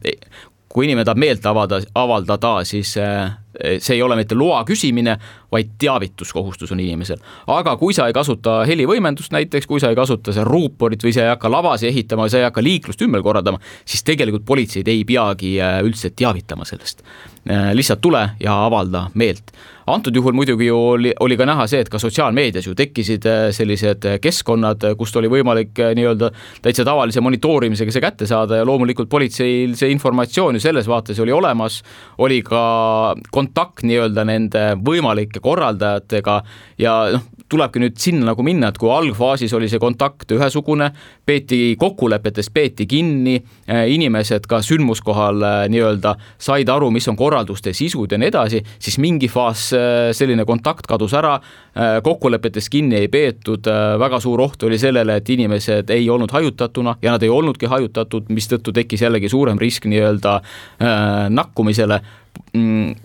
kui 0.76 0.90
inimene 0.90 1.08
tahab 1.08 1.22
meelt 1.24 1.46
avada, 1.48 1.80
avaldada, 1.96 2.58
siis 2.68 2.98
äh, 3.00 3.32
see 3.80 3.96
ei 3.96 4.02
ole 4.02 4.18
mitte 4.20 4.36
loa 4.36 4.64
küsimine, 4.68 5.18
vaid 5.52 5.76
teavituskohustus 5.82 6.72
on 6.72 6.80
inimesel. 6.80 7.22
aga 7.48 7.76
kui 7.78 7.94
sa 7.94 8.08
ei 8.08 8.14
kasuta 8.14 8.64
helivõimendust 8.68 9.32
näiteks, 9.36 9.68
kui 9.68 9.80
sa 9.80 9.90
ei 9.90 9.96
kasuta 9.96 10.34
seal 10.36 10.48
ruuporit 10.48 11.04
või 11.04 11.14
sa 11.16 11.26
ei 11.26 11.34
hakka 11.34 11.52
lavasi 11.52 11.88
ehitama, 11.88 12.30
sa 12.30 12.42
ei 12.42 12.50
hakka 12.50 12.64
liiklust 12.64 13.02
ümber 13.02 13.24
korraldama, 13.24 13.62
siis 13.86 14.04
tegelikult 14.04 14.46
politseid 14.46 14.88
ei 14.92 15.06
peagi 15.08 15.56
äh, 15.62 15.80
üldse 15.86 16.12
teavitama 16.16 16.66
sellest. 16.66 17.06
Äh, 17.46 17.72
lihtsalt 17.78 18.02
tule 18.02 18.30
ja 18.40 18.60
avalda 18.66 19.10
meelt 19.14 19.54
antud 19.86 20.16
juhul 20.16 20.34
muidugi 20.34 20.66
ju 20.66 20.78
oli, 20.78 21.14
oli 21.20 21.38
ka 21.38 21.46
näha 21.46 21.68
see, 21.70 21.84
et 21.84 21.90
ka 21.94 22.00
sotsiaalmeedias 22.02 22.66
ju 22.68 22.74
tekkisid 22.78 23.26
sellised 23.56 24.08
keskkonnad, 24.22 24.84
kust 24.98 25.18
oli 25.20 25.30
võimalik 25.32 25.78
nii-öelda 25.98 26.32
täitsa 26.66 26.86
tavalise 26.88 27.22
monitoorimisega 27.22 27.94
see 27.94 28.04
kätte 28.04 28.30
saada 28.30 28.60
ja 28.60 28.66
loomulikult 28.68 29.10
politseil 29.12 29.76
see 29.78 29.94
informatsioon 29.94 30.58
ju 30.58 30.64
selles 30.64 30.90
vaates 30.90 31.22
oli 31.22 31.36
olemas, 31.36 31.82
oli 32.26 32.42
ka 32.46 32.64
kontakt 33.46 33.86
nii-öelda 33.86 34.26
nende 34.26 34.66
võimalike 34.82 35.44
korraldajatega 35.44 36.40
ja 36.82 36.98
noh, 37.16 37.30
tulebki 37.50 37.84
nüüd 37.84 38.00
sinna 38.02 38.32
nagu 38.32 38.42
minna, 38.42 38.72
et 38.74 38.80
kui 38.82 38.90
algfaasis 38.90 39.54
oli 39.54 39.70
see 39.70 39.80
kontakt 39.80 40.32
ühesugune, 40.34 40.90
peeti 41.26 41.76
kokkulepetest, 41.78 42.50
peeti 42.56 42.88
kinni, 42.90 43.36
inimesed 43.70 44.48
ka 44.50 44.64
sündmuskohal 44.66 45.46
nii-öelda 45.70 46.16
said 46.42 46.70
aru, 46.74 46.90
mis 46.92 47.06
on 47.12 47.20
korralduste 47.20 47.76
sisud 47.78 48.12
ja 48.12 48.18
nii 48.18 48.32
edasi, 48.34 48.64
siis 48.82 48.98
mingi 49.04 49.30
faas 49.30 49.70
Äh, 49.76 50.14
selline 50.16 50.46
kontakt 50.46 50.88
kadus 50.88 51.14
ära, 51.18 51.38
kokkulepetest 52.04 52.70
kinni 52.72 53.00
ei 53.02 53.08
peetud, 53.12 53.68
väga 54.00 54.20
suur 54.24 54.42
oht 54.46 54.64
oli 54.64 54.78
sellele, 54.80 55.18
et 55.20 55.30
inimesed 55.34 55.90
ei 55.92 56.06
olnud 56.10 56.32
hajutatuna 56.32 56.96
ja 57.04 57.16
nad 57.16 57.24
ei 57.26 57.32
olnudki 57.34 57.68
hajutatud, 57.72 58.30
mistõttu 58.36 58.74
tekkis 58.76 59.04
jällegi 59.04 59.30
suurem 59.32 59.60
risk 59.60 59.90
nii-öelda 59.92 60.38
nakkumisele 61.36 62.00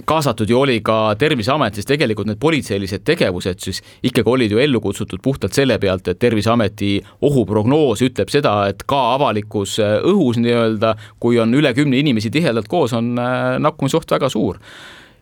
kaasatud 0.06 0.50
ju 0.50 0.58
oli 0.60 0.78
ka 0.84 1.14
Terviseamet, 1.18 1.74
siis 1.78 1.88
tegelikult 1.88 2.28
need 2.30 2.38
politseilised 2.42 3.02
tegevused 3.06 3.62
siis 3.62 3.80
ikkagi 4.06 4.30
olid 4.30 4.54
ju 4.54 4.60
ellu 4.62 4.80
kutsutud 4.82 5.22
puhtalt 5.22 5.56
selle 5.56 5.78
pealt, 5.82 6.08
et 6.08 6.20
Terviseameti 6.22 6.92
ohuprognoos 7.26 8.04
ütleb 8.06 8.30
seda, 8.32 8.54
et 8.70 8.84
ka 8.88 9.00
avalikus 9.16 9.78
õhus 9.82 10.40
nii-öelda, 10.42 10.94
kui 11.22 11.40
on 11.42 11.54
üle 11.54 11.74
kümne 11.76 11.98
inimesi 12.00 12.30
tihedalt 12.30 12.70
koos, 12.70 12.94
on 12.96 13.14
nakkumisoht 13.14 14.10
väga 14.10 14.30
suur. 14.32 14.60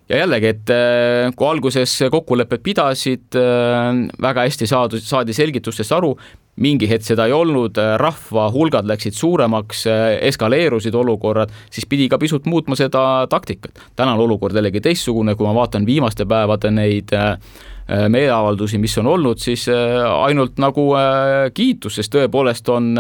Ja 0.09 0.23
jällegi, 0.23 0.53
et 0.55 0.71
äh, 0.73 1.29
kui 1.37 1.45
alguses 1.51 1.99
kokkulepped 2.13 2.63
pidasid, 2.65 3.27
äh, 3.37 3.91
väga 4.25 4.47
hästi 4.47 4.69
saadud, 4.71 5.05
saadi 5.05 5.37
selgitustest 5.37 5.93
aru, 5.93 6.15
mingi 6.59 6.89
hetk 6.91 7.07
seda 7.07 7.29
ei 7.29 7.35
olnud, 7.37 7.79
rahva 8.03 8.49
hulgad 8.55 8.89
läksid 8.89 9.17
suuremaks, 9.17 9.87
eskaleerusid 10.31 10.95
olukorrad, 10.95 11.55
siis 11.71 11.87
pidi 11.87 12.09
ka 12.11 12.19
pisut 12.19 12.47
muutma 12.47 12.77
seda 12.77 13.27
taktikat. 13.31 13.79
täna 13.97 14.15
on 14.15 14.27
olukord 14.27 14.57
jällegi 14.57 14.83
teistsugune, 14.85 15.35
kui 15.35 15.47
ma 15.47 15.55
vaatan 15.55 15.87
viimaste 15.87 16.27
päevade 16.27 16.71
neid 16.75 17.15
äh, 17.15 17.37
Äh, 17.39 17.78
meeleavaldusi, 17.89 18.79
mis 18.79 18.99
on 18.99 19.07
olnud, 19.07 19.41
siis 19.41 19.65
äh, 19.73 20.03
ainult 20.25 20.59
nagu 20.61 20.91
äh, 20.99 21.49
kiitus, 21.55 21.97
sest 21.97 22.13
tõepoolest 22.13 22.69
on 22.73 22.93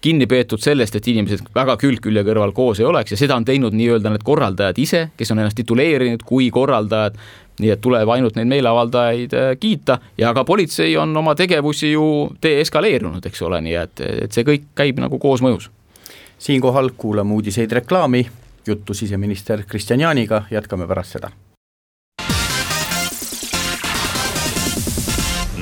kinni 0.00 0.26
peetud 0.26 0.62
sellest, 0.62 0.96
et 0.96 1.08
inimesed 1.12 1.52
väga 1.54 1.76
külg 1.80 2.00
külje 2.02 2.24
kõrval 2.24 2.54
koos 2.56 2.80
ei 2.80 2.88
oleks 2.88 3.12
ja 3.12 3.20
seda 3.20 3.36
on 3.36 3.44
teinud 3.44 3.76
nii-öelda 3.76 4.14
need 4.14 4.24
korraldajad 4.24 4.80
ise, 4.80 5.02
kes 5.16 5.34
on 5.34 5.42
ennast 5.42 5.58
tituleerinud 5.60 6.24
kui 6.26 6.48
korraldajad 6.54 7.20
nii 7.60 7.74
et 7.74 7.82
tuleb 7.84 8.08
ainult 8.08 8.38
neid 8.38 8.48
meeleavaldajaid 8.48 9.36
kiita 9.60 9.98
ja 10.18 10.32
ka 10.34 10.46
politsei 10.48 10.96
on 10.96 11.12
oma 11.16 11.36
tegevusi 11.38 11.92
ju 11.92 12.06
deeskaleerunud, 12.42 13.22
eks 13.28 13.44
ole, 13.44 13.60
nii 13.68 13.78
et, 13.84 14.04
et 14.24 14.32
see 14.32 14.48
kõik 14.48 14.72
käib 14.78 15.04
nagu 15.04 15.20
koosmõjus. 15.20 15.68
siinkohal 16.38 16.90
kuulame 16.96 17.36
uudiseid 17.36 17.72
reklaami, 17.72 18.26
juttu 18.66 18.94
siseminister 18.94 19.62
Kristian 19.68 20.00
Jaaniga, 20.00 20.44
jätkame 20.50 20.88
pärast 20.88 21.20
seda 21.20 21.34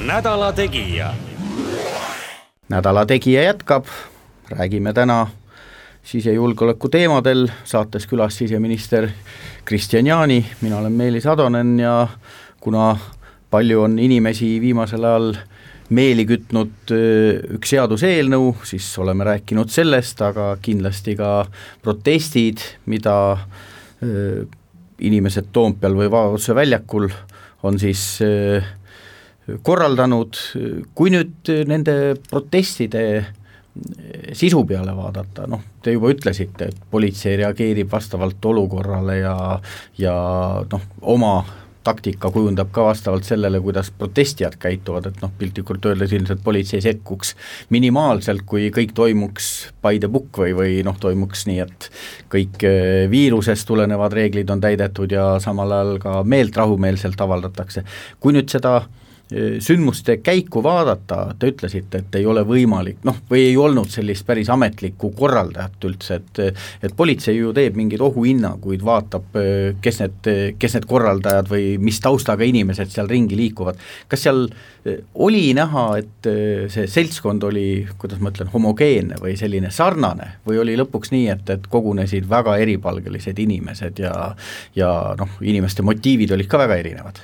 nädala 0.06 0.52
Tegija. 0.52 1.14
nädala 2.68 3.06
Tegija 3.06 3.42
jätkab, 3.42 3.84
räägime 4.48 4.92
täna 4.92 5.26
sisejulgeoleku 6.02 6.88
teemadel, 6.88 7.48
saates 7.64 8.06
külas 8.06 8.38
siseminister 8.38 9.08
Kristian 9.64 10.06
Jaani, 10.06 10.46
mina 10.60 10.78
olen 10.78 10.92
Meelis 10.92 11.26
Atonen 11.26 11.80
ja 11.80 12.08
kuna 12.60 12.96
palju 13.50 13.82
on 13.82 13.98
inimesi 13.98 14.60
viimasel 14.60 15.04
ajal 15.04 15.34
meeli 15.90 16.24
kütnud 16.26 16.92
üks 17.56 17.74
seaduseelnõu, 17.74 18.54
siis 18.64 18.98
oleme 18.98 19.24
rääkinud 19.24 19.68
sellest, 19.68 20.22
aga 20.22 20.56
kindlasti 20.62 21.16
ka 21.18 21.46
protestid, 21.82 22.62
mida 22.86 23.16
inimesed 25.00 25.50
Toompeal 25.52 25.96
või 25.96 26.10
Vabaduse 26.10 26.54
väljakul 26.54 27.10
on 27.62 27.78
siis 27.78 28.20
äh, 28.24 28.64
korraldanud, 29.62 30.38
kui 30.94 31.12
nüüd 31.14 31.52
nende 31.68 31.94
protestide 32.30 33.04
sisu 34.32 34.64
peale 34.66 34.92
vaadata, 34.96 35.46
noh, 35.50 35.62
te 35.82 35.94
juba 35.94 36.10
ütlesite, 36.12 36.70
et 36.72 36.82
politsei 36.90 37.36
reageerib 37.40 37.90
vastavalt 37.92 38.44
olukorrale 38.50 39.20
ja 39.20 39.34
ja 39.98 40.14
noh, 40.72 40.86
oma 41.14 41.34
taktika 41.84 42.28
kujundab 42.30 42.68
ka 42.74 42.84
vastavalt 42.84 43.24
sellele, 43.24 43.60
kuidas 43.64 43.88
protestijad 43.96 44.58
käituvad, 44.60 45.06
et 45.08 45.22
noh, 45.22 45.32
piltlikult 45.38 45.86
öeldes 45.88 46.12
ilmselt 46.12 46.42
politsei 46.44 46.82
sekkuks 46.84 47.32
minimaalselt, 47.72 48.44
kui 48.46 48.68
kõik 48.74 48.92
toimuks 48.96 49.70
by 49.82 50.02
the 50.02 50.10
book 50.12 50.42
või, 50.42 50.52
või 50.56 50.76
noh, 50.84 50.98
toimuks 51.00 51.46
nii, 51.48 51.60
et 51.64 51.90
kõik 52.32 52.66
äh, 52.68 53.06
viirusest 53.10 53.68
tulenevad 53.70 54.12
reeglid 54.18 54.52
on 54.52 54.60
täidetud 54.60 55.14
ja 55.14 55.32
samal 55.40 55.72
ajal 55.78 55.96
ka 56.02 56.20
meelt 56.24 56.58
rahumeelselt 56.60 57.20
avaldatakse. 57.20 57.86
kui 58.20 58.36
nüüd 58.36 58.52
seda 58.52 58.76
äh, 58.82 58.99
sündmuste 59.30 60.16
käiku 60.24 60.62
vaadata, 60.62 61.34
te 61.38 61.50
ütlesite, 61.52 62.02
et 62.02 62.18
ei 62.18 62.26
ole 62.26 62.42
võimalik, 62.46 62.98
noh, 63.06 63.20
või 63.30 63.44
ei 63.50 63.56
olnud 63.60 63.90
sellist 63.92 64.26
päris 64.26 64.50
ametlikku 64.50 65.12
korraldajat 65.16 65.86
üldse, 65.86 66.20
et 66.20 66.40
et 66.82 66.96
politsei 66.96 67.36
ju 67.36 67.52
teeb 67.54 67.76
mingeid 67.78 68.02
ohuhinnanguid, 68.02 68.82
vaatab, 68.84 69.38
kes 69.82 70.00
need, 70.02 70.30
kes 70.58 70.76
need 70.76 70.88
korraldajad 70.90 71.50
või 71.50 71.76
mis 71.78 72.00
taustaga 72.02 72.46
inimesed 72.46 72.90
seal 72.90 73.10
ringi 73.10 73.38
liikuvad, 73.38 73.78
kas 74.10 74.26
seal 74.26 74.46
oli 75.14 75.44
näha, 75.54 75.86
et 76.00 76.30
see 76.72 76.86
seltskond 76.90 77.44
oli, 77.46 77.66
kuidas 78.00 78.22
ma 78.22 78.32
ütlen, 78.32 78.50
homogeenne 78.52 79.20
või 79.22 79.36
selline 79.38 79.70
sarnane 79.74 80.36
või 80.46 80.62
oli 80.62 80.78
lõpuks 80.80 81.12
nii, 81.14 81.26
et, 81.34 81.50
et 81.54 81.68
kogunesid 81.70 82.28
väga 82.30 82.56
eripalgelised 82.64 83.38
inimesed 83.38 84.00
ja 84.02 84.14
ja 84.76 84.90
noh, 85.18 85.36
inimeste 85.42 85.84
motiivid 85.86 86.32
olid 86.34 86.48
ka 86.50 86.58
väga 86.60 86.80
erinevad 86.80 87.20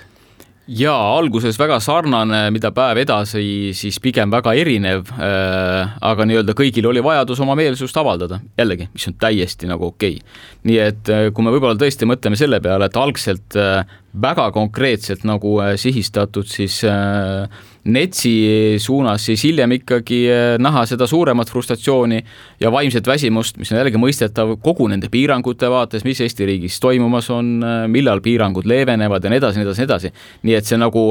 jaa, 0.67 1.17
alguses 1.17 1.59
väga 1.61 1.79
sarnane, 1.83 2.47
mida 2.55 2.73
päev 2.75 2.99
edasi, 3.05 3.73
siis 3.77 3.99
pigem 4.03 4.33
väga 4.35 4.55
erinev 4.59 5.13
äh,, 5.15 5.95
aga 6.11 6.27
nii-öelda 6.27 6.57
kõigil 6.59 6.89
oli 6.91 7.03
vajadus 7.05 7.41
oma 7.45 7.55
meelsust 7.59 7.97
avaldada, 8.01 8.41
jällegi, 8.59 8.89
mis 8.95 9.07
on 9.11 9.17
täiesti 9.21 9.71
nagu 9.71 9.93
okei. 9.93 10.19
Okay.. 10.19 10.43
nii 10.67 10.81
et 10.83 11.13
äh, 11.13 11.29
kui 11.35 11.47
me 11.47 11.55
võib-olla 11.55 11.79
tõesti 11.79 12.09
mõtleme 12.09 12.39
selle 12.39 12.61
peale, 12.65 12.91
et 12.91 12.99
algselt 12.99 13.59
äh, 13.61 13.87
väga 14.23 14.51
konkreetselt 14.57 15.27
nagu 15.29 15.59
äh, 15.63 15.75
sihistatud 15.81 16.51
siis 16.51 16.83
äh, 16.89 17.47
NETS-i 17.87 18.79
suunas, 18.83 19.25
siis 19.29 19.45
hiljem 19.47 19.77
ikkagi 19.79 20.21
äh, 20.31 20.45
näha 20.63 20.85
seda 20.91 21.07
suuremat 21.07 21.51
frustratsiooni 21.53 22.21
ja 22.61 22.73
vaimset 22.73 23.07
väsimust, 23.07 23.61
mis 23.61 23.71
on 23.73 23.81
jällegi 23.81 24.01
mõistetav 24.01 24.57
kogu 24.63 24.89
nende 24.91 25.11
piirangute 25.13 25.71
vaates, 25.71 26.05
mis 26.07 26.21
Eesti 26.25 26.49
riigis 26.49 26.79
toimumas 26.83 27.29
on, 27.35 27.53
millal 27.93 28.23
piirangud 28.25 28.67
leevenevad 28.69 29.25
ja 29.25 29.33
nii 29.33 29.41
edasi, 29.41 29.61
nii 29.61 29.67
edasi, 29.67 29.83
nii 29.83 29.89
edasi. 29.91 30.13
nii 30.49 30.57
et 30.59 30.71
see 30.71 30.81
nagu, 30.81 31.05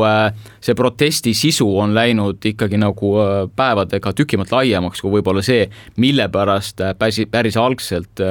see 0.64 0.76
protesti 0.78 1.36
sisu 1.38 1.68
on 1.80 1.96
läinud 1.96 2.44
ikkagi 2.52 2.80
nagu 2.82 3.14
päevadega 3.56 4.14
tükimalt 4.18 4.52
laiemaks 4.52 5.04
kui 5.04 5.14
võib-olla 5.18 5.44
see, 5.46 5.70
mille 6.02 6.28
pärast 6.34 6.84
päris, 7.00 7.22
päris 7.32 7.58
algselt 7.58 8.24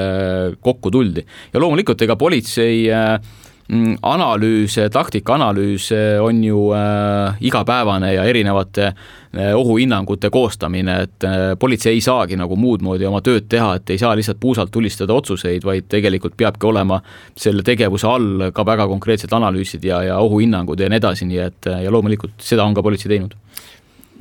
kokku 0.61 0.93
tuldi. 0.93 1.25
ja 1.53 1.63
loomulikult 1.63 2.03
ega 2.05 2.17
politsei 2.21 2.85
äh, 2.93 3.19
Mm, 3.69 3.95
analüüs, 4.05 4.75
taktikaanalüüs 4.93 5.87
on 6.21 6.43
ju 6.45 6.67
äh, 6.77 7.39
igapäevane 7.41 8.11
ja 8.13 8.25
erinevate 8.29 8.91
äh, 8.91 9.55
ohuhinnangute 9.57 10.29
koostamine, 10.31 10.99
et 11.07 11.25
politsei 11.59 11.95
ei 11.97 12.03
saagi 12.05 12.37
nagu 12.37 12.59
muud 12.61 12.85
moodi 12.85 13.09
oma 13.09 13.23
tööd 13.25 13.49
teha, 13.49 13.71
et 13.79 13.95
ei 13.95 13.99
saa 13.99 14.13
lihtsalt 14.17 14.41
puusalt 14.41 14.73
tulistada 14.75 15.17
otsuseid, 15.17 15.65
vaid 15.65 15.89
tegelikult 15.89 16.37
peabki 16.37 16.69
olema 16.69 17.01
selle 17.37 17.65
tegevuse 17.65 18.09
all 18.11 18.51
ka 18.53 18.67
väga 18.69 18.85
konkreetsed 18.91 19.33
analüüsid 19.33 19.89
ja, 19.89 20.03
ja 20.11 20.21
ohuhinnangud 20.21 20.85
ja 20.85 20.91
nii 20.93 21.01
edasi, 21.01 21.31
nii 21.31 21.41
et 21.47 21.73
ja 21.87 21.95
loomulikult 21.95 22.45
seda 22.45 22.69
on 22.69 22.77
ka 22.77 22.85
politsei 22.85 23.15
teinud 23.17 23.33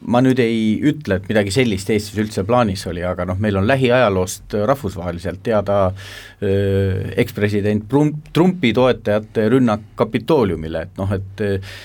ma 0.06 0.22
nüüd 0.24 0.40
ei 0.44 0.78
ütle, 0.84 1.18
et 1.20 1.28
midagi 1.30 1.54
sellist 1.54 1.90
Eestis 1.94 2.18
üldse 2.20 2.44
plaanis 2.48 2.86
oli, 2.90 3.04
aga 3.08 3.26
noh, 3.30 3.40
meil 3.42 3.58
on 3.60 3.68
lähiajaloost 3.70 4.56
rahvusvaheliselt 4.68 5.44
teada 5.46 5.80
äh, 5.90 7.12
ekspresident 7.24 7.88
Trumpi 8.34 8.74
toetajate 8.76 9.50
rünnak 9.54 9.94
Kapitooliumile, 10.00 10.88
et 10.88 11.02
noh, 11.02 11.14
et 11.16 11.44
äh, 11.46 11.76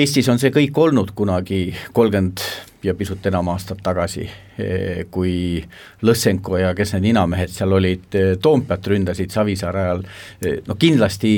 Eestis 0.00 0.28
on 0.30 0.38
see 0.38 0.52
kõik 0.54 0.76
olnud 0.78 1.10
kunagi 1.18 1.72
kolmkümmend 1.92 2.42
ja 2.86 2.94
pisut 2.94 3.24
enam 3.26 3.48
aastat 3.52 3.80
tagasi, 3.84 4.22
kui 5.10 5.32
Lõssenko 6.06 6.60
ja 6.60 6.70
kes 6.78 6.94
need 6.94 7.08
ninamehed 7.10 7.50
seal 7.52 7.74
olid, 7.76 8.06
Toompeat 8.42 8.86
ründasid 8.92 9.34
Savisaare 9.34 9.82
ajal, 9.82 10.04
no 10.68 10.76
kindlasti 10.80 11.32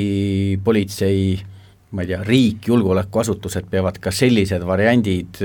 politsei 0.63 1.33
ma 1.93 2.03
ei 2.03 2.09
tea, 2.09 2.21
riik, 2.25 2.67
julgeolekuasutused 2.67 3.69
peavad 3.71 3.99
ka 4.01 4.11
sellised 4.11 4.65
variandid 4.65 5.41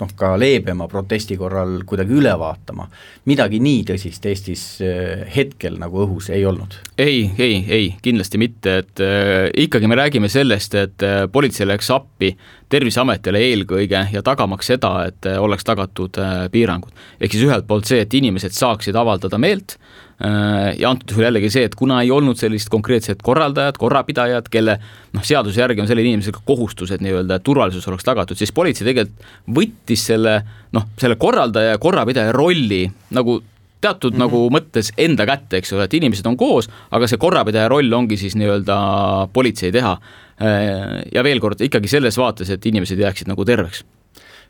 noh, 0.00 0.12
ka 0.18 0.32
leebema 0.38 0.86
protesti 0.90 1.36
korral 1.38 1.82
kuidagi 1.88 2.14
üle 2.18 2.32
vaatama. 2.38 2.88
midagi 3.28 3.60
nii 3.62 3.82
tõsist 3.88 4.26
Eestis 4.30 4.62
eh, 4.84 5.24
hetkel 5.34 5.78
nagu 5.80 6.04
õhus 6.04 6.30
ei 6.34 6.44
olnud? 6.46 6.78
ei, 6.98 7.30
ei, 7.38 7.58
ei, 7.68 7.90
kindlasti 8.02 8.40
mitte, 8.40 8.78
et 8.84 9.02
äh, 9.04 9.48
ikkagi 9.66 9.90
me 9.90 9.98
räägime 9.98 10.30
sellest, 10.32 10.74
et 10.78 11.06
äh, 11.06 11.26
politsei 11.32 11.68
läks 11.68 11.90
appi 11.94 12.34
Terviseametile 12.68 13.40
eelkõige 13.40 14.02
ja 14.12 14.22
tagamaks 14.22 14.68
seda, 14.74 14.92
et 15.08 15.26
äh, 15.26 15.38
oleks 15.40 15.64
tagatud 15.64 16.18
äh, 16.20 16.44
piirangud. 16.52 16.92
ehk 17.20 17.32
siis 17.32 17.48
ühelt 17.48 17.66
poolt 17.66 17.88
see, 17.88 18.02
et 18.04 18.14
inimesed 18.14 18.54
saaksid 18.56 18.96
avaldada 18.96 19.38
meelt 19.38 19.78
ja 20.18 20.90
antud 20.90 21.12
juhul 21.12 21.28
jällegi 21.28 21.50
see, 21.52 21.66
et 21.68 21.74
kuna 21.78 22.00
ei 22.02 22.10
olnud 22.10 22.38
sellist 22.40 22.70
konkreetset 22.72 23.20
korraldajat, 23.22 23.76
korrapidajat, 23.78 24.48
kelle 24.50 24.74
noh, 25.14 25.22
seaduse 25.22 25.60
järgi 25.60 25.84
on 25.84 25.90
sellel 25.90 26.08
inimesel 26.10 26.34
ka 26.34 26.42
kohustused 26.48 27.04
nii-öelda, 27.04 27.38
et 27.38 27.46
turvalisus 27.46 27.86
oleks 27.86 28.06
tagatud, 28.06 28.38
siis 28.38 28.50
politsei 28.54 28.88
tegelikult 28.88 29.28
võttis 29.60 30.08
selle 30.10 30.40
noh, 30.74 30.88
selle 30.98 31.18
korraldaja 31.22 31.76
ja 31.76 31.82
korrapidaja 31.82 32.34
rolli 32.34 32.82
nagu 33.14 33.38
teatud 33.80 34.12
mm 34.12 34.16
-hmm. 34.16 34.26
nagu 34.26 34.50
mõttes 34.50 34.90
enda 34.98 35.26
kätte, 35.26 35.62
eks 35.62 35.72
ole, 35.72 35.86
et 35.86 35.94
inimesed 35.94 36.26
on 36.26 36.36
koos, 36.36 36.68
aga 36.90 37.06
see 37.06 37.18
korrapidaja 37.18 37.68
roll 37.68 37.92
ongi 37.92 38.16
siis 38.16 38.34
nii-öelda 38.34 39.28
politsei 39.32 39.72
teha. 39.72 39.94
Äh, 40.42 41.02
ja 41.14 41.22
veel 41.22 41.40
kord 41.40 41.60
ikkagi 41.60 41.88
selles 41.88 42.18
vaates, 42.18 42.50
et 42.50 42.66
inimesed 42.66 42.98
jääksid 42.98 43.28
nagu 43.28 43.44
terveks. 43.44 43.84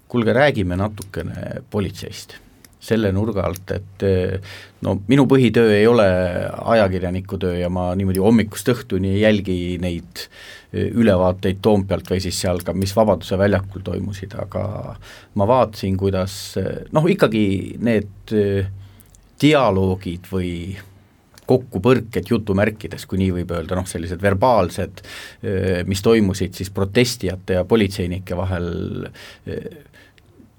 kuulge, 0.09 0.33
räägime 0.33 0.77
natukene 0.77 1.61
politseist 1.71 2.48
selle 2.81 3.11
nurga 3.15 3.43
alt, 3.49 3.73
et 3.75 4.05
äh, 4.07 4.55
no 4.87 4.99
minu 5.11 5.27
põhitöö 5.31 5.73
ei 5.75 5.87
ole 5.91 6.07
ajakirjaniku 6.75 7.39
töö 7.43 7.57
ja 7.59 7.71
ma 7.73 7.91
niimoodi 7.99 8.23
hommikust 8.23 8.71
õhtuni 8.75 9.17
ei 9.17 9.23
jälgi 9.25 9.59
neid 9.83 10.23
äh, 10.23 10.89
ülevaateid 10.89 11.63
Toompealt 11.65 12.11
või 12.13 12.23
siis 12.23 12.39
seal 12.45 12.63
ka, 12.65 12.75
mis 12.77 12.95
Vabaduse 12.97 13.39
väljakul 13.41 13.83
toimusid, 13.87 14.37
aga 14.39 14.65
ma 15.35 15.49
vaatasin, 15.49 15.97
kuidas 15.99 16.35
noh, 16.95 17.09
ikkagi 17.11 17.47
need 17.83 18.37
dialoogid 19.39 20.31
või 20.31 20.53
kokkupõrked 21.49 22.29
jutumärkides, 22.29 23.07
kui 23.09 23.23
nii 23.23 23.31
võib 23.39 23.53
öelda, 23.57 23.79
noh 23.79 23.87
sellised 23.89 24.21
verbaalsed, 24.21 25.01
mis 25.89 26.03
toimusid 26.05 26.59
siis 26.59 26.69
protestijate 26.75 27.57
ja 27.57 27.65
politseinike 27.69 28.37
vahel, 28.37 28.69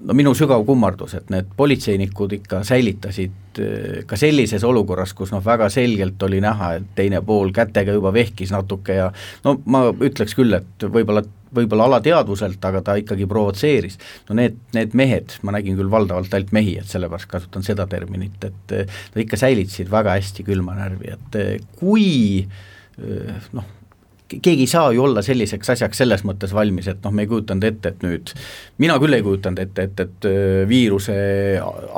no 0.05 0.15
minu 0.15 0.33
sügav 0.37 0.63
kummardus, 0.67 1.15
et 1.19 1.31
need 1.33 1.49
politseinikud 1.57 2.33
ikka 2.39 2.61
säilitasid 2.67 3.59
ka 4.07 4.19
sellises 4.19 4.63
olukorras, 4.63 5.13
kus 5.17 5.33
noh, 5.33 5.41
väga 5.43 5.67
selgelt 5.73 6.21
oli 6.23 6.39
näha, 6.43 6.73
et 6.79 6.93
teine 6.95 7.21
pool 7.25 7.51
kätega 7.55 7.95
juba 7.95 8.13
vehkis 8.15 8.53
natuke 8.55 8.95
ja 8.95 9.09
no 9.43 9.57
ma 9.65 9.89
ütleks 9.91 10.37
küll, 10.37 10.55
et 10.55 10.87
võib-olla 10.87 11.25
võib-olla 11.55 11.87
alateadvuselt, 11.89 12.61
aga 12.65 12.81
ta 12.85 12.93
ikkagi 12.99 13.25
provotseeris. 13.29 13.97
no 14.29 14.35
need, 14.37 14.59
need 14.77 14.93
mehed, 14.93 15.33
ma 15.41 15.55
nägin 15.55 15.79
küll 15.79 15.89
valdavalt 15.91 16.33
ainult 16.37 16.53
mehi, 16.53 16.75
et 16.77 16.91
sellepärast 16.91 17.29
kasutan 17.31 17.65
seda 17.65 17.87
terminit, 17.89 18.37
et 18.45 18.75
nad 18.75 19.23
ikka 19.23 19.39
säilitasid 19.41 19.89
väga 19.91 20.13
hästi 20.19 20.45
külma 20.45 20.77
närvi, 20.77 21.15
et 21.17 21.39
kui 21.79 22.45
noh, 23.55 23.65
keegi 24.29 24.65
ei 24.65 24.69
saa 24.69 24.91
ju 24.93 25.03
olla 25.03 25.21
selliseks 25.25 25.71
asjaks 25.73 26.01
selles 26.03 26.23
mõttes 26.27 26.53
valmis, 26.53 26.87
et 26.91 27.01
noh, 27.03 27.13
me 27.15 27.25
ei 27.25 27.29
kujutanud 27.31 27.65
ette, 27.65 27.93
et 27.93 28.03
nüüd, 28.05 28.33
mina 28.81 28.97
küll 29.01 29.17
ei 29.17 29.23
kujutanud 29.25 29.61
ette, 29.63 29.85
et, 29.89 30.03
et 30.05 30.27
viiruse 30.69 31.15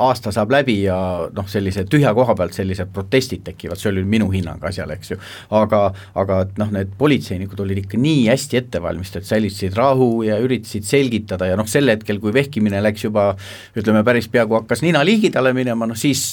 aasta 0.00 0.32
saab 0.34 0.54
läbi 0.54 0.78
ja 0.86 0.96
noh, 1.34 1.48
sellise 1.50 1.84
tühja 1.90 2.14
koha 2.16 2.36
pealt 2.38 2.56
sellised 2.56 2.92
protestid 2.94 3.44
tekivad, 3.46 3.80
see 3.80 3.90
oli 3.92 4.04
minu 4.08 4.30
hinnang 4.32 4.64
asjale, 4.68 4.96
eks 4.96 5.12
ju. 5.12 5.18
aga, 5.58 5.82
aga 6.18 6.40
et 6.46 6.60
noh, 6.62 6.72
need 6.74 6.94
politseinikud 6.98 7.60
olid 7.64 7.82
ikka 7.84 8.00
nii 8.00 8.24
hästi 8.30 8.60
ette 8.62 8.82
valmistatud, 8.82 9.28
säilitasid 9.28 9.76
rahu 9.76 10.22
ja 10.26 10.38
üritasid 10.42 10.88
selgitada 10.88 11.50
ja 11.50 11.58
noh, 11.60 11.68
sel 11.68 11.92
hetkel, 11.92 12.20
kui 12.22 12.32
vehkimine 12.34 12.80
läks 12.84 13.06
juba 13.08 13.32
ütleme, 13.76 14.04
päris 14.06 14.30
peaaegu 14.32 14.60
hakkas 14.62 14.84
nina 14.86 15.04
liigidale 15.04 15.52
minema, 15.56 15.88
noh 15.90 15.98
siis 15.98 16.24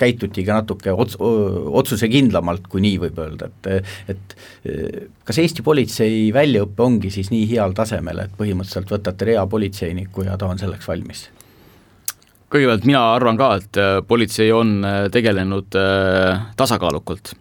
käitutigi 0.00 0.48
natuke 0.52 0.94
ots-, 0.94 1.20
otsusekindlamalt, 1.20 2.68
kui 2.72 2.84
nii 2.84 2.96
võib 3.04 3.20
öelda, 3.26 3.50
et, 3.52 3.94
et 4.14 4.36
kas 5.24 5.33
kas 5.34 5.42
Eesti 5.42 5.64
politsei 5.66 6.18
väljaõpe 6.30 6.82
ongi 6.84 7.10
siis 7.10 7.32
nii 7.32 7.46
heal 7.50 7.72
tasemel, 7.74 8.20
et 8.22 8.34
põhimõtteliselt 8.38 8.92
võtate 8.94 9.26
rea 9.26 9.42
politseiniku 9.50 10.28
ja 10.28 10.36
ta 10.38 10.46
on 10.46 10.60
selleks 10.60 10.86
valmis? 10.86 11.30
kõigepealt 12.54 12.84
mina 12.86 13.00
arvan 13.16 13.34
ka, 13.34 13.48
et 13.58 13.78
äh, 13.82 13.96
politsei 14.06 14.52
on 14.54 14.76
äh, 14.86 14.98
tegelenud 15.10 15.74
äh, 15.74 16.44
tasakaalukalt. 16.54 17.32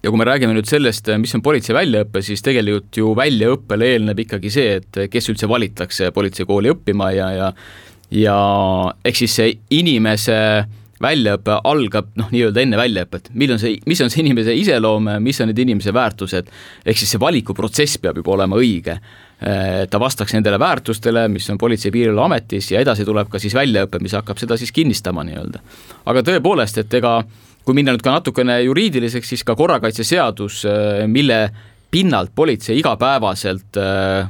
ja 0.00 0.08
kui 0.08 0.16
me 0.16 0.24
räägime 0.24 0.54
nüüd 0.56 0.70
sellest, 0.70 1.10
mis 1.20 1.34
on 1.36 1.44
politsei 1.44 1.76
väljaõpe, 1.76 2.22
siis 2.24 2.40
tegelikult 2.46 2.96
ju 2.96 3.12
väljaõppele 3.18 3.92
eelneb 3.92 4.24
ikkagi 4.24 4.54
see, 4.54 4.78
et 4.80 5.02
kes 5.12 5.28
üldse 5.28 5.50
valitakse 5.50 6.08
politseikooli 6.16 6.72
õppima 6.72 7.12
ja, 7.12 7.28
ja 7.36 7.52
ja 8.08 8.38
ehk 9.04 9.20
siis 9.20 9.34
see 9.36 9.52
inimese 9.76 10.38
väljaõpe 11.02 11.60
algab 11.68 12.10
noh, 12.18 12.28
nii-öelda 12.32 12.62
enne 12.62 12.78
väljaõpet, 12.80 13.30
mil 13.38 13.54
on 13.54 13.62
see, 13.62 13.78
mis 13.88 14.00
on 14.04 14.10
see 14.12 14.22
inimese 14.24 14.54
iseloom, 14.58 15.10
mis 15.24 15.40
on 15.42 15.50
need 15.50 15.62
inimese 15.64 15.94
väärtused, 15.94 16.50
ehk 16.84 17.00
siis 17.00 17.14
see 17.14 17.22
valikuprotsess 17.22 18.00
peab 18.02 18.20
juba 18.20 18.34
olema 18.36 18.58
õige. 18.58 18.98
ta 19.90 20.00
vastaks 20.02 20.34
nendele 20.34 20.58
väärtustele, 20.58 21.28
mis 21.30 21.50
on 21.50 21.58
Politsei- 21.58 21.88
ja 21.88 21.92
Piirivalveametis 21.92 22.72
ja 22.72 22.80
edasi 22.80 23.04
tuleb 23.06 23.28
ka 23.30 23.38
siis 23.38 23.54
väljaõpe, 23.54 24.00
mis 24.02 24.12
hakkab 24.12 24.38
seda 24.38 24.56
siis 24.56 24.72
kinnistama 24.72 25.22
nii-öelda. 25.24 25.60
aga 26.06 26.22
tõepoolest, 26.22 26.78
et 26.78 26.94
ega 26.94 27.22
kui 27.64 27.74
minna 27.74 27.92
nüüd 27.92 28.02
ka 28.02 28.10
natukene 28.10 28.62
juriidiliseks, 28.64 29.28
siis 29.28 29.44
ka 29.44 29.54
korrakaitseseadus, 29.54 30.64
mille 31.06 31.50
pinnalt 31.90 32.32
politsei 32.34 32.78
igapäevaselt 32.78 33.78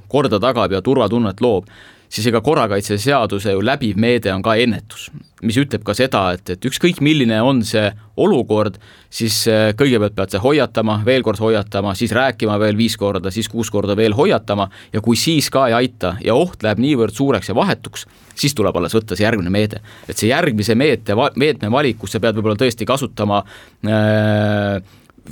korda 0.09 0.40
tagab 0.40 0.72
ja 0.72 0.83
turvatunnet 0.83 1.40
loob 1.40 1.70
siis 2.09 2.27
ega 2.31 2.40
korrakaitseseaduse 2.44 3.53
ju 3.53 3.62
läbiv 3.64 3.99
meede 4.01 4.33
on 4.33 4.42
ka 4.44 4.55
ennetus, 4.61 5.09
mis 5.44 5.59
ütleb 5.61 5.85
ka 5.87 5.94
seda, 5.94 6.25
et, 6.35 6.55
et 6.55 6.68
ükskõik, 6.71 7.03
milline 7.05 7.38
on 7.44 7.61
see 7.66 7.85
olukord, 8.18 8.79
siis 9.12 9.40
äh, 9.51 9.71
kõigepealt 9.79 10.16
pead 10.16 10.35
sa 10.35 10.42
hoiatama, 10.42 10.99
veel 11.07 11.25
kord 11.27 11.40
hoiatama, 11.42 11.94
siis 11.99 12.14
rääkima 12.16 12.59
veel 12.61 12.79
viis 12.79 12.97
korda, 12.99 13.33
siis 13.35 13.51
kuus 13.53 13.71
korda 13.71 13.97
veel 13.99 14.16
hoiatama 14.18 14.68
ja 14.92 15.03
kui 15.05 15.18
siis 15.21 15.51
ka 15.55 15.68
ei 15.68 15.77
aita 15.83 16.16
ja 16.25 16.37
oht 16.38 16.64
läheb 16.66 16.83
niivõrd 16.83 17.14
suureks 17.16 17.53
ja 17.53 17.57
vahetuks, 17.59 18.07
siis 18.38 18.57
tuleb 18.59 18.77
alles 18.81 18.97
võtta 18.97 19.18
see 19.18 19.29
järgmine 19.29 19.53
meede. 19.53 19.83
et 20.09 20.16
see 20.16 20.33
järgmise 20.33 20.75
meete, 20.75 21.16
meetme 21.37 21.71
valikus 21.71 22.16
sa 22.16 22.21
pead 22.21 22.38
võib-olla 22.38 22.59
tõesti 22.59 22.88
kasutama 22.88 23.44
äh, 23.87 24.81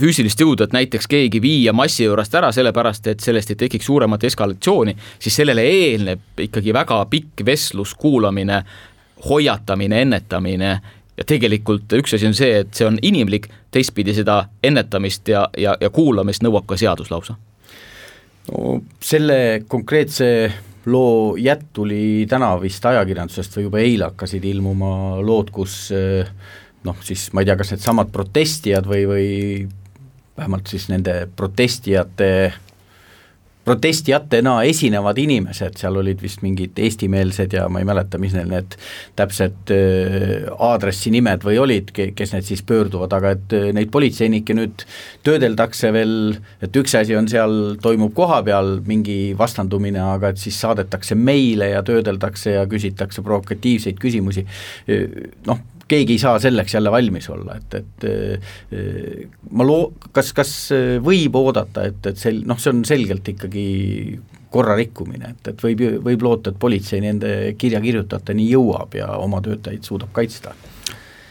füüsilist 0.01 0.41
jõudu, 0.41 0.67
et 0.67 0.75
näiteks 0.77 1.09
keegi 1.11 1.41
viia 1.43 1.73
massi 1.77 2.05
juurest 2.05 2.35
ära, 2.37 2.51
sellepärast 2.53 3.07
et 3.13 3.25
sellest 3.25 3.53
ei 3.53 3.61
tekiks 3.61 3.89
suuremat 3.89 4.25
eskalatsiooni, 4.29 4.97
siis 5.19 5.39
sellele 5.41 5.65
eelneb 5.65 6.45
ikkagi 6.47 6.75
väga 6.77 7.01
pikk 7.11 7.45
vestlus, 7.47 7.95
kuulamine, 7.99 8.63
hoiatamine, 9.29 10.03
ennetamine 10.07 10.71
ja 11.17 11.25
tegelikult 11.25 11.93
üks 11.97 12.17
asi 12.17 12.29
on 12.29 12.37
see, 12.37 12.61
et 12.63 12.75
see 12.77 12.87
on 12.89 12.99
inimlik, 13.03 13.49
teistpidi 13.73 14.15
seda 14.17 14.43
ennetamist 14.65 15.29
ja, 15.33 15.47
ja, 15.59 15.77
ja 15.81 15.91
kuulamist 15.91 16.45
nõuab 16.45 16.69
ka 16.69 16.79
seadus 16.81 17.11
lausa. 17.11 17.37
no 18.53 18.81
selle 19.03 19.65
konkreetse 19.69 20.29
loo 20.87 21.35
jätk 21.41 21.73
tuli 21.75 22.27
täna 22.31 22.53
vist 22.63 22.85
ajakirjandusest 22.87 23.57
või 23.57 23.65
juba 23.65 23.81
eile 23.83 24.11
hakkasid 24.11 24.45
ilmuma 24.45 24.93
lood, 25.25 25.51
kus 25.51 25.91
noh, 26.87 27.01
siis 27.03 27.27
ma 27.35 27.43
ei 27.43 27.49
tea, 27.49 27.57
kas 27.59 27.73
needsamad 27.75 28.13
protestijad 28.15 28.87
või, 28.87 29.03
või 29.11 29.27
vähemalt 30.37 30.73
siis 30.73 30.89
nende 30.93 31.27
protestijate 31.37 32.31
protestijatena 33.67 34.61
esinevad 34.63 35.19
inimesed, 35.19 35.75
seal 35.81 35.99
olid 35.99 36.21
vist 36.23 36.43
mingid 36.45 36.79
eestimeelsed 36.79 37.57
ja 37.57 37.65
ma 37.73 37.81
ei 37.83 37.89
mäleta, 37.89 38.19
mis 38.23 38.35
neil 38.37 38.47
need 38.53 38.77
täpsed 39.19 39.73
äh, 39.75 40.47
aadressinimed 40.69 41.43
või 41.47 41.59
olid, 41.59 41.91
kes 41.91 42.35
need 42.37 42.47
siis 42.47 42.63
pöörduvad, 42.67 43.17
aga 43.19 43.35
et 43.35 43.57
äh, 43.59 43.69
neid 43.75 43.91
politseinikke 43.95 44.55
nüüd 44.55 44.87
töödeldakse 45.27 45.91
veel, 45.97 46.15
et 46.63 46.79
üks 46.79 46.95
asi 46.95 47.19
on 47.19 47.27
seal, 47.31 47.75
toimub 47.83 48.15
kohapeal 48.15 48.77
mingi 48.87 49.35
vastandumine, 49.39 50.03
aga 50.15 50.31
et 50.31 50.43
siis 50.43 50.61
saadetakse 50.63 51.19
meile 51.19 51.73
ja 51.75 51.83
töödeldakse 51.87 52.55
ja 52.61 52.67
küsitakse 52.71 53.25
provokatiivseid 53.27 53.99
küsimusi, 53.99 54.47
noh, 55.51 55.67
keegi 55.89 56.17
ei 56.17 56.23
saa 56.23 56.39
selleks 56.43 56.75
jälle 56.75 56.91
valmis 56.91 57.29
olla, 57.31 57.57
et, 57.61 57.75
et 57.81 58.07
eh, 58.09 59.27
ma 59.51 59.67
loo-, 59.67 59.93
kas, 60.13 60.33
kas 60.37 60.55
võib 61.05 61.39
oodata, 61.39 61.87
et, 61.91 62.01
et 62.11 62.19
sel-, 62.21 62.43
noh, 62.49 62.59
see 62.61 62.75
on 62.75 62.83
selgelt 62.89 63.29
ikkagi 63.35 63.67
korra 64.51 64.77
rikkumine, 64.79 65.35
et, 65.35 65.53
et 65.53 65.63
võib, 65.63 65.85
võib 66.07 66.25
loota, 66.25 66.53
et 66.53 66.59
politsei 66.61 67.03
nende 67.05 67.33
kirjakirjutajateni 67.59 68.49
jõuab 68.51 68.97
ja 68.99 69.13
oma 69.21 69.43
töötajaid 69.45 69.87
suudab 69.87 70.15
kaitsta 70.17 70.55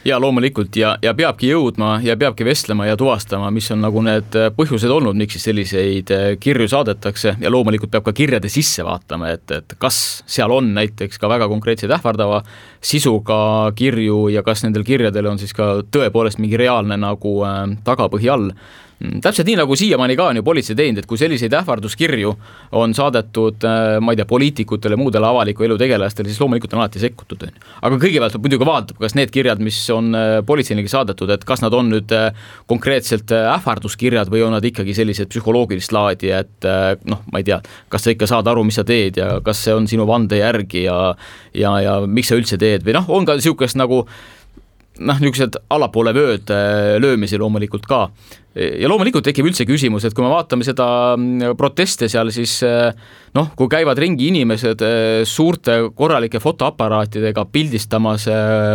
ja 0.06 0.20
loomulikult. 0.22 0.76
Ja, 0.78 0.96
ja 1.02 1.14
peabki 1.18 1.50
jõudma 1.50 1.98
ja 2.06 2.16
peabki 2.20 2.46
vestlema 2.46 2.86
ja 2.88 2.98
tuvastama, 3.00 3.50
mis 3.54 3.68
on 3.74 3.82
nagu 3.84 4.04
need 4.06 4.38
põhjused 4.58 4.92
olnud, 4.92 5.18
miks 5.18 5.38
siis 5.38 5.48
selliseid 5.50 6.14
eh, 6.14 6.28
kirju 6.42 6.70
saadetakse. 6.72 7.36
Ja 7.42 7.52
loomulikult 7.54 7.92
peab 7.94 8.06
ka 8.06 8.14
kirjade 8.16 8.52
sisse 8.54 8.86
vaatama, 8.86 9.34
et, 9.36 9.50
et 9.52 9.78
kas 9.82 10.22
seal 10.30 10.54
on 10.54 10.74
näiteks 10.78 11.20
ka 11.22 11.30
väga 11.32 11.50
konkreetseid 11.52 11.94
ähvardava 11.98 12.44
sisuga 12.86 13.72
kirju 13.76 14.28
ja 14.34 14.46
kas 14.46 14.64
nendel 14.66 14.86
kirjadel 14.86 15.32
on 15.34 15.42
siis 15.42 15.56
ka 15.58 15.80
tõepoolest 15.92 16.42
mingi 16.42 16.60
reaalne 16.62 17.00
nagu 17.02 17.38
äh, 17.48 17.64
tagapõhi 17.88 18.32
all 18.32 18.52
täpselt 19.00 19.48
nii, 19.50 19.58
nagu 19.60 19.76
siiamaani 19.76 20.16
ka 20.16 20.30
on 20.32 20.40
ju 20.40 20.44
politsei 20.46 20.76
teinud, 20.78 21.02
et 21.02 21.08
kui 21.10 21.20
selliseid 21.20 21.54
ähvarduskirju 21.58 22.32
on 22.80 22.94
saadetud, 22.96 23.66
äh, 23.68 23.98
ma 24.04 24.14
ei 24.14 24.20
tea, 24.20 24.28
poliitikutele, 24.30 24.96
muudele 25.00 25.28
avaliku 25.28 25.66
elu 25.68 25.78
tegelastele, 25.80 26.32
siis 26.32 26.40
loomulikult 26.42 26.74
on 26.76 26.84
alati 26.84 27.02
sekkutud, 27.04 27.44
on 27.44 27.52
ju. 27.52 27.66
aga 27.90 28.00
kõigepealt 28.06 28.38
muidugi 28.40 28.70
vaatab, 28.70 29.00
kas 29.02 29.18
need 29.20 29.34
kirjad, 29.36 29.64
mis 29.64 29.80
on 29.94 30.16
äh, 30.16 30.38
politseinike 30.48 30.92
saadetud, 30.92 31.34
et 31.36 31.44
kas 31.48 31.64
nad 31.66 31.76
on 31.76 31.92
nüüd 31.92 32.16
äh, 32.16 32.30
konkreetselt 32.72 33.34
ähvarduskirjad 33.36 34.32
või 34.32 34.46
on 34.48 34.56
nad 34.56 34.66
ikkagi 34.66 34.96
sellised 34.96 35.32
psühholoogilist 35.34 35.96
laadi, 35.96 36.32
et 36.36 36.68
noh, 37.10 37.22
ma 37.32 37.42
ei 37.42 37.46
tea, 37.48 37.60
kas 37.92 38.06
sa 38.06 38.14
ikka 38.14 38.28
saad 38.30 38.48
aru, 38.48 38.64
mis 38.68 38.78
sa 38.80 38.86
teed 38.88 39.20
ja 39.20 39.28
kas 39.46 39.66
see 39.66 39.76
on 39.76 39.90
sinu 39.90 40.08
vande 40.08 40.40
järgi 40.40 40.86
ja 40.86 40.98
ja, 41.56 41.76
ja 41.82 42.00
miks 42.08 42.32
sa 42.32 42.40
üldse 42.40 42.60
teed 42.62 42.86
või 42.86 42.96
noh, 42.98 43.08
on 43.12 43.28
ka 43.28 43.36
niisugust 43.38 43.78
nagu 43.80 44.04
noh, 45.04 45.20
niisugused 45.20 45.58
allapoole 45.74 46.14
vööd 46.16 46.52
äh, 46.54 46.96
löömisi 47.02 47.40
loomulikult 47.40 47.88
ka. 47.90 48.08
ja 48.56 48.88
loomulikult 48.88 49.26
tekib 49.28 49.50
üldse 49.50 49.66
küsimus, 49.68 50.06
et 50.08 50.14
kui 50.16 50.24
me 50.24 50.32
vaatame 50.32 50.64
seda 50.64 50.88
mm, 51.18 51.58
proteste 51.60 52.08
seal, 52.12 52.32
siis 52.32 52.62
äh, 52.64 52.94
noh, 53.36 53.50
kui 53.60 53.68
käivad 53.72 54.00
ringi 54.00 54.30
inimesed 54.32 54.86
äh, 54.86 55.26
suurte 55.28 55.82
korralike 55.96 56.40
fotoaparaatidega 56.40 57.48
pildistamas 57.52 58.30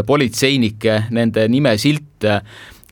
politseinikke, 0.07 1.07
nende 1.17 1.47
nimesilte, 1.49 2.43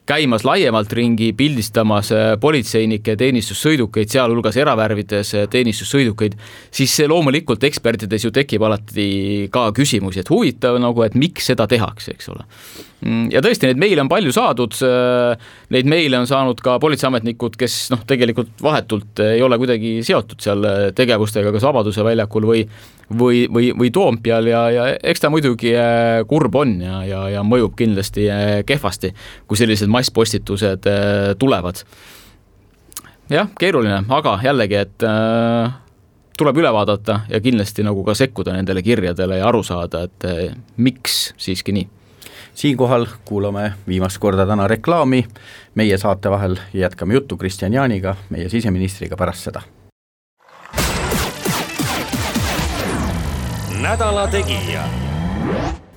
käimas 0.09 0.41
laiemalt 0.41 0.89
ringi, 0.97 1.29
pildistamas 1.37 2.09
politseinike 2.41 3.13
teenistussõidukeid, 3.21 4.09
sealhulgas 4.09 4.57
eravärvides 4.57 5.35
teenistussõidukeid, 5.53 6.33
siis 6.73 6.97
loomulikult 7.05 7.69
ekspertides 7.69 8.25
ju 8.25 8.33
tekib 8.33 8.65
alati 8.65 9.09
ka 9.53 9.69
küsimusi, 9.77 10.23
et 10.23 10.33
huvitav 10.33 10.81
nagu, 10.81 11.05
et 11.05 11.13
miks 11.13 11.53
seda 11.53 11.69
tehakse, 11.69 12.17
eks 12.17 12.33
ole. 12.33 12.49
Mm, 12.99 13.29
ja 13.31 13.39
tõesti, 13.43 13.69
neid 13.69 13.79
meile 13.79 14.03
on 14.03 14.11
palju 14.11 14.33
saadud, 14.35 14.75
äh, 14.83 15.49
neid 15.71 15.87
meile 15.87 16.19
on 16.19 16.27
saanud 16.27 16.59
ka 16.63 16.77
politseiametnikud, 16.83 17.55
kes 17.59 17.81
noh, 17.93 18.03
tegelikult 18.07 18.51
vahetult 18.63 19.23
ei 19.23 19.43
ole 19.45 19.59
kuidagi 19.61 19.99
seotud 20.03 20.43
seal 20.43 20.67
tegevustega 20.97 21.53
kas 21.55 21.67
Vabaduse 21.69 22.03
väljakul 22.03 22.49
või 22.49 22.65
või, 23.17 23.47
või, 23.53 23.71
või 23.77 23.91
Toompeal 23.91 24.47
ja, 24.47 24.61
ja 24.73 24.85
eks 25.03 25.23
ta 25.23 25.31
muidugi 25.33 25.73
äh, 25.75 26.21
kurb 26.29 26.55
on 26.55 26.77
ja, 26.83 27.01
ja, 27.07 27.25
ja 27.33 27.43
mõjub 27.45 27.75
kindlasti 27.79 28.29
äh, 28.29 28.61
kehvasti, 28.65 29.13
kui 29.47 29.57
sellised 29.57 29.89
masspostitused 29.89 30.87
äh, 30.89 31.33
tulevad. 31.39 31.83
jah, 33.29 33.49
keeruline, 33.59 34.03
aga 34.09 34.39
jällegi, 34.43 34.75
et 34.75 35.05
äh, 35.05 35.71
tuleb 36.37 36.61
üle 36.61 36.73
vaadata 36.73 37.21
ja 37.29 37.41
kindlasti 37.43 37.83
nagu 37.83 38.03
ka 38.05 38.15
sekkuda 38.17 38.53
nendele 38.55 38.83
kirjadele 38.85 39.41
ja 39.41 39.47
aru 39.49 39.63
saada, 39.63 40.05
et 40.07 40.29
äh, 40.29 40.43
miks 40.77 41.33
siiski 41.37 41.75
nii 41.75 41.89
siinkohal 42.59 43.05
kuulame 43.25 43.73
viimast 43.87 44.17
korda 44.17 44.45
täna 44.45 44.67
reklaami. 44.67 45.23
Meie 45.75 45.97
saate 45.97 46.29
vahel 46.29 46.57
jätkame 46.73 47.13
juttu 47.13 47.37
Kristjan 47.37 47.73
Jaaniga, 47.73 48.15
meie 48.29 48.49
siseministriga 48.49 49.15
pärast 49.17 49.47
seda. 49.47 49.61
Nädala 53.81 54.27
Tegija. 54.27 54.83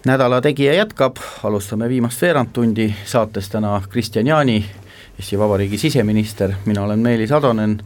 nädala 0.07 0.41
Tegija 0.41 0.75
jätkab, 0.75 1.17
alustame 1.43 1.89
viimast 1.89 2.23
veerandtundi, 2.23 2.95
saates 3.05 3.51
täna 3.51 3.83
Kristjan 3.89 4.27
Jaani, 4.27 4.65
Eesti 5.19 5.39
Vabariigi 5.39 5.79
siseminister, 5.79 6.53
mina 6.67 6.83
olen 6.83 6.99
Meelis 6.99 7.33
Atonen, 7.33 7.81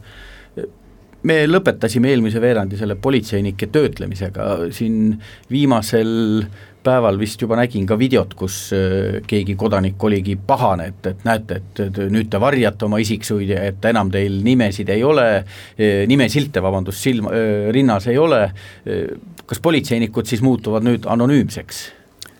me 1.23 1.37
lõpetasime 1.47 2.13
eelmise 2.13 2.41
veerandi 2.41 2.77
selle 2.77 2.95
politseinike 2.95 3.67
töötlemisega, 3.67 4.47
siin 4.71 5.17
viimasel 5.51 6.45
päeval 6.83 7.17
vist 7.19 7.41
juba 7.41 7.57
nägin 7.59 7.87
ka 7.87 7.97
videot, 7.99 8.33
kus 8.37 8.57
äh, 8.75 9.19
keegi 9.27 9.57
kodanik 9.59 10.03
oligi 10.03 10.37
pahane, 10.37 10.89
et, 10.93 11.11
et 11.11 11.25
näete, 11.27 11.59
et 11.81 12.01
nüüd 12.13 12.31
te 12.31 12.41
varjate 12.41 12.87
oma 12.87 13.01
isiksuid 13.03 13.51
ja 13.55 13.65
et 13.71 13.89
enam 13.89 14.11
teil 14.13 14.39
nimesid 14.45 14.89
ei 14.93 15.03
ole, 15.07 15.27
äh, 15.41 16.05
nimesilte, 16.09 16.63
vabandust, 16.63 17.03
silma, 17.03 17.33
äh, 17.35 17.67
rinnas 17.75 18.07
ei 18.11 18.17
ole, 18.21 18.41
kas 19.47 19.61
politseinikud 19.63 20.27
siis 20.29 20.43
muutuvad 20.45 20.85
nüüd 20.87 21.07
anonüümseks? 21.09 21.85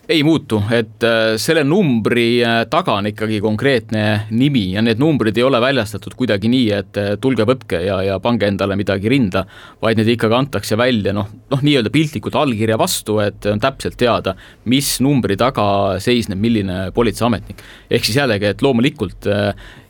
Ei 0.08 0.22
muutu, 0.24 0.62
et 0.72 1.04
äh, 1.04 1.34
selle 1.36 1.62
numbri 1.68 2.40
äh, 2.40 2.62
taga 2.72 2.94
on 2.96 3.10
ikkagi 3.10 3.42
konkreetne 3.44 4.04
nimi 4.32 4.70
ja 4.72 4.80
need 4.84 5.00
numbrid 5.02 5.36
ei 5.36 5.44
ole 5.44 5.60
väljastatud 5.60 6.14
kuidagi 6.16 6.48
nii, 6.48 6.68
et 6.72 7.00
äh, 7.00 7.10
tulge 7.20 7.44
võtke 7.48 7.82
ja, 7.84 7.98
ja 8.06 8.16
pange 8.24 8.48
endale 8.48 8.76
midagi 8.80 9.12
rinda, 9.12 9.44
vaid 9.84 10.00
need 10.00 10.08
ikkagi 10.14 10.38
antakse 10.38 10.78
välja 10.80 11.12
noh, 11.16 11.28
noh 11.52 11.64
nii-öelda 11.64 11.92
piltlikult 11.92 12.38
allkirja 12.40 12.78
vastu, 12.80 13.18
et 13.20 13.50
on 13.52 13.60
täpselt 13.60 13.98
teada, 14.00 14.32
mis 14.72 14.94
numbri 15.04 15.36
taga 15.36 15.66
seisneb 16.00 16.40
milline 16.40 16.86
politseiametnik. 16.96 17.60
ehk 17.90 18.08
siis 18.08 18.16
jällegi, 18.22 18.48
et 18.48 18.64
loomulikult 18.64 19.28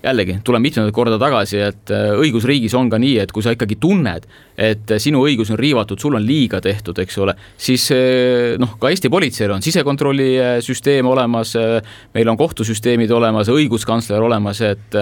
jällegi, 0.03 0.39
tulen 0.45 0.63
mitmendat 0.63 0.95
korda 0.95 1.19
tagasi, 1.19 1.59
et 1.69 1.93
äh, 1.95 2.13
õigusriigis 2.19 2.75
on 2.79 2.91
ka 2.91 3.01
nii, 3.03 3.17
et 3.25 3.33
kui 3.35 3.43
sa 3.43 3.55
ikkagi 3.55 3.79
tunned, 3.83 4.29
et 4.59 4.93
sinu 5.03 5.23
õigus 5.27 5.51
on 5.55 5.59
riivatud, 5.59 5.99
sul 6.03 6.17
on 6.19 6.25
liiga 6.25 6.61
tehtud, 6.63 6.99
eks 7.03 7.19
ole, 7.23 7.35
siis 7.59 7.89
äh, 7.95 8.55
noh, 8.63 8.77
ka 8.79 8.93
Eesti 8.93 9.11
politseil 9.11 9.55
on 9.55 9.65
sisekontrolli 9.65 10.29
süsteem 10.65 11.07
olemas, 11.11 11.55
meil 12.15 12.31
on 12.31 12.39
kohtusüsteemid 12.39 13.11
olemas, 13.15 13.51
õiguskantsler 13.53 14.23
olemas, 14.23 14.63
et 14.67 14.97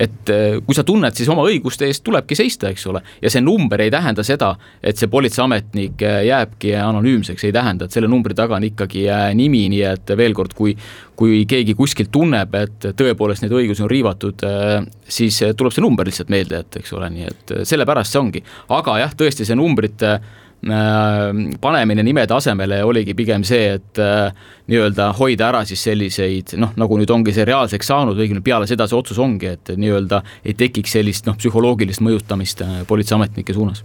et 0.00 0.30
kui 0.66 0.76
sa 0.76 0.84
tunned, 0.86 1.14
siis 1.16 1.28
oma 1.32 1.44
õiguste 1.48 1.86
eest 1.88 2.02
tulebki 2.06 2.36
seista, 2.38 2.70
eks 2.72 2.86
ole, 2.90 3.02
ja 3.22 3.30
see 3.32 3.42
number 3.44 3.80
ei 3.84 3.92
tähenda 3.92 4.24
seda, 4.26 4.54
et 4.82 4.98
see 5.00 5.10
politseiametnik 5.12 6.02
jääbki 6.26 6.74
anonüümseks, 6.80 7.44
ei 7.46 7.54
tähenda, 7.54 7.86
et 7.86 7.96
selle 7.96 8.10
numbri 8.10 8.36
taga 8.36 8.58
on 8.58 8.66
ikkagi 8.66 9.06
nimi, 9.38 9.66
nii 9.72 9.84
et 9.92 10.14
veel 10.18 10.34
kord, 10.36 10.56
kui 10.56 10.74
kui 11.20 11.44
keegi 11.48 11.76
kuskilt 11.76 12.08
tunneb, 12.14 12.54
et 12.56 12.90
tõepoolest 12.96 13.44
neid 13.44 13.52
õigusi 13.52 13.84
on 13.84 13.90
riivatud, 13.92 14.44
äh, 14.48 14.76
siis 15.04 15.42
tuleb 15.56 15.74
see 15.74 15.84
number 15.84 16.08
lihtsalt 16.08 16.32
meelde 16.32 16.62
jätta, 16.62 16.80
eks 16.80 16.94
ole, 16.96 17.10
nii 17.12 17.26
et 17.28 17.52
äh, 17.56 17.66
sellepärast 17.68 18.14
see 18.14 18.22
ongi. 18.22 18.40
aga 18.76 18.94
jah, 19.02 19.12
tõesti 19.20 19.44
see 19.44 19.58
numbrite 19.58 20.14
äh, 20.16 21.42
panemine 21.60 22.06
nimede 22.06 22.36
asemele 22.36 22.80
oligi 22.88 23.16
pigem 23.18 23.44
see, 23.44 23.76
et 23.76 24.00
nii-öelda 24.00 25.10
hoida 25.20 25.50
ära 25.50 25.62
siis 25.68 25.84
selliseid 25.90 26.56
noh, 26.60 26.72
nagu 26.80 27.00
nüüd 27.00 27.12
ongi 27.12 27.36
see 27.36 27.44
reaalseks 27.48 27.92
saanud, 27.92 28.16
õigemini 28.16 28.44
peale 28.44 28.70
seda 28.70 28.88
see 28.88 28.96
otsus 28.96 29.20
ongi, 29.20 29.52
et 29.58 29.76
nii-öelda 29.76 30.24
ei 30.40 30.56
tekiks 30.56 30.96
sellist 30.96 31.28
noh, 31.28 31.36
psühholoogilist 31.36 32.00
mõjutamist 32.06 32.64
politseiametnike 32.88 33.56
suunas. 33.56 33.84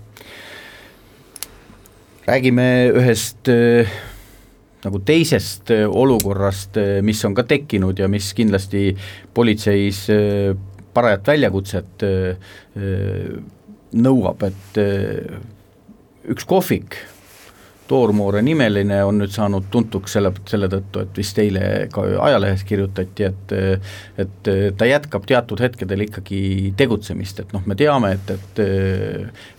räägime 2.26 2.70
ühest 2.96 3.52
äh 3.52 4.15
nagu 4.86 5.02
teisest 5.06 5.72
äh, 5.74 5.86
olukorrast, 5.90 6.78
äh, 6.82 7.00
mis 7.06 7.24
on 7.26 7.36
ka 7.38 7.46
tekkinud 7.48 8.00
ja 8.00 8.10
mis 8.12 8.32
kindlasti 8.38 8.92
politseis 9.34 10.06
äh, 10.14 10.54
parajat 10.96 11.28
väljakutset 11.28 12.04
nõuab, 14.00 14.46
et 14.48 14.78
üks 16.32 16.48
kohvik, 16.48 16.96
Toormoore 17.86 18.40
nimeline, 18.42 19.02
on 19.04 19.20
nüüd 19.20 19.34
saanud 19.36 19.68
tuntuks 19.74 20.16
selle, 20.16 20.32
selle 20.48 20.70
tõttu, 20.72 21.04
et 21.04 21.20
vist 21.20 21.42
eile 21.44 21.66
ka 21.92 22.06
ajalehes 22.30 22.64
kirjutati, 22.66 23.28
et 23.28 23.54
et 24.24 24.50
ta 24.80 24.88
jätkab 24.88 25.28
teatud 25.28 25.60
hetkedel 25.62 26.08
ikkagi 26.08 26.72
tegutsemist, 26.80 27.44
et 27.44 27.52
noh, 27.54 27.68
me 27.68 27.76
teame, 27.76 28.16
et, 28.16 28.34
et 28.40 28.64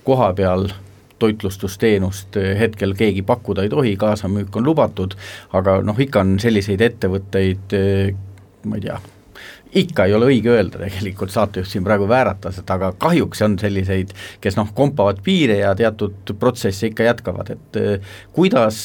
koha 0.09 0.33
peal 0.41 0.71
toitlustusteenust 1.19 2.37
hetkel 2.59 2.95
keegi 2.99 3.23
pakkuda 3.27 3.65
ei 3.65 3.73
tohi, 3.73 3.97
kaasamüük 3.97 4.57
on 4.57 4.67
lubatud, 4.67 5.17
aga 5.57 5.81
noh, 5.87 5.99
ikka 6.01 6.25
on 6.25 6.39
selliseid 6.43 6.85
ettevõtteid, 6.85 7.77
ma 8.67 8.79
ei 8.81 8.89
tea, 8.89 9.01
ikka 9.77 10.07
ei 10.07 10.15
ole 10.15 10.31
õige 10.31 10.53
öelda 10.55 10.81
tegelikult, 10.81 11.33
saatejuht 11.35 11.71
siin 11.71 11.85
praegu 11.85 12.09
vääratas, 12.09 12.61
et 12.63 12.71
aga 12.71 12.93
kahjuks 12.99 13.43
on 13.47 13.59
selliseid, 13.61 14.15
kes 14.41 14.57
noh, 14.59 14.71
kompavad 14.77 15.21
piire 15.25 15.61
ja 15.63 15.75
teatud 15.79 16.35
protsesse 16.39 16.91
ikka 16.91 17.11
jätkavad, 17.11 17.53
et 17.57 17.81
eh, 17.81 18.17
kuidas 18.37 18.81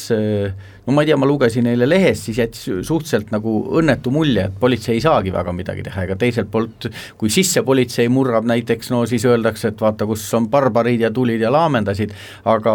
no 0.86 0.96
ma 0.96 1.04
ei 1.04 1.12
tea, 1.12 1.17
ma 1.20 1.30
lugesin 1.30 1.67
eile 1.70 1.88
lehest, 1.89 2.28
siis 2.28 2.39
jättis 2.41 2.63
suhteliselt 2.88 3.32
nagu 3.34 3.54
õnnetu 3.80 4.13
mulje, 4.13 4.48
et 4.50 4.58
politsei 4.60 4.98
ei 4.98 5.04
saagi 5.04 5.34
väga 5.34 5.54
midagi 5.56 5.86
teha, 5.86 6.06
ega 6.08 6.17
teiselt 6.20 6.50
poolt 6.52 6.89
kui 7.22 7.32
sissepolitsei 7.34 8.10
murrab 8.12 8.48
näiteks, 8.50 8.91
no 8.94 9.04
siis 9.10 9.26
öeldakse, 9.30 9.72
et 9.72 9.84
vaata, 9.84 10.08
kus 10.10 10.26
on 10.38 10.50
barbarid 10.52 11.06
ja 11.06 11.12
tulid 11.13 11.44
ja 11.44 11.54
laamendasid, 11.54 12.15
aga 12.50 12.74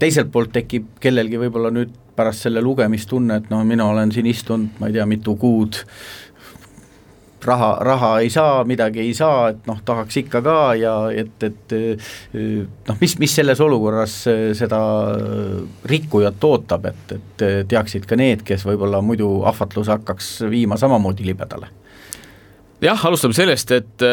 teiselt 0.00 0.30
poolt 0.32 0.54
tekib 0.54 0.94
kellelgi 1.02 1.40
võib-olla 1.42 1.72
nüüd 1.74 1.92
pärast 2.16 2.46
selle 2.46 2.62
lugemist 2.62 3.08
tunne, 3.10 3.40
et 3.40 3.52
noh, 3.52 3.62
mina 3.66 3.86
olen 3.88 4.12
siin 4.12 4.28
istunud, 4.28 4.76
ma 4.80 4.90
ei 4.90 4.98
tea, 4.98 5.06
mitu 5.08 5.36
kuud 5.40 5.80
raha, 7.44 7.70
raha 7.84 8.10
ei 8.24 8.30
saa, 8.30 8.64
midagi 8.68 9.02
ei 9.02 9.12
saa, 9.16 9.50
et 9.52 9.66
noh, 9.68 9.80
tahaks 9.84 10.20
ikka 10.22 10.42
ka 10.44 10.56
ja 10.78 10.94
et, 11.14 11.46
et 11.46 11.74
noh, 12.88 12.98
mis, 13.00 13.16
mis 13.22 13.34
selles 13.40 13.60
olukorras 13.64 14.16
seda 14.58 14.80
rikkujat 15.90 16.48
ootab, 16.48 16.90
et, 16.90 17.14
et 17.16 17.44
teaksid 17.70 18.08
ka 18.08 18.18
need, 18.20 18.44
kes 18.46 18.66
võib-olla 18.68 19.02
muidu 19.04 19.40
ahvatluse 19.48 19.96
hakkaks 19.98 20.32
viima 20.50 20.80
samamoodi 20.80 21.28
libedale? 21.28 21.70
jah, 22.80 23.06
alustame 23.06 23.36
sellest, 23.36 23.72
et 23.76 24.04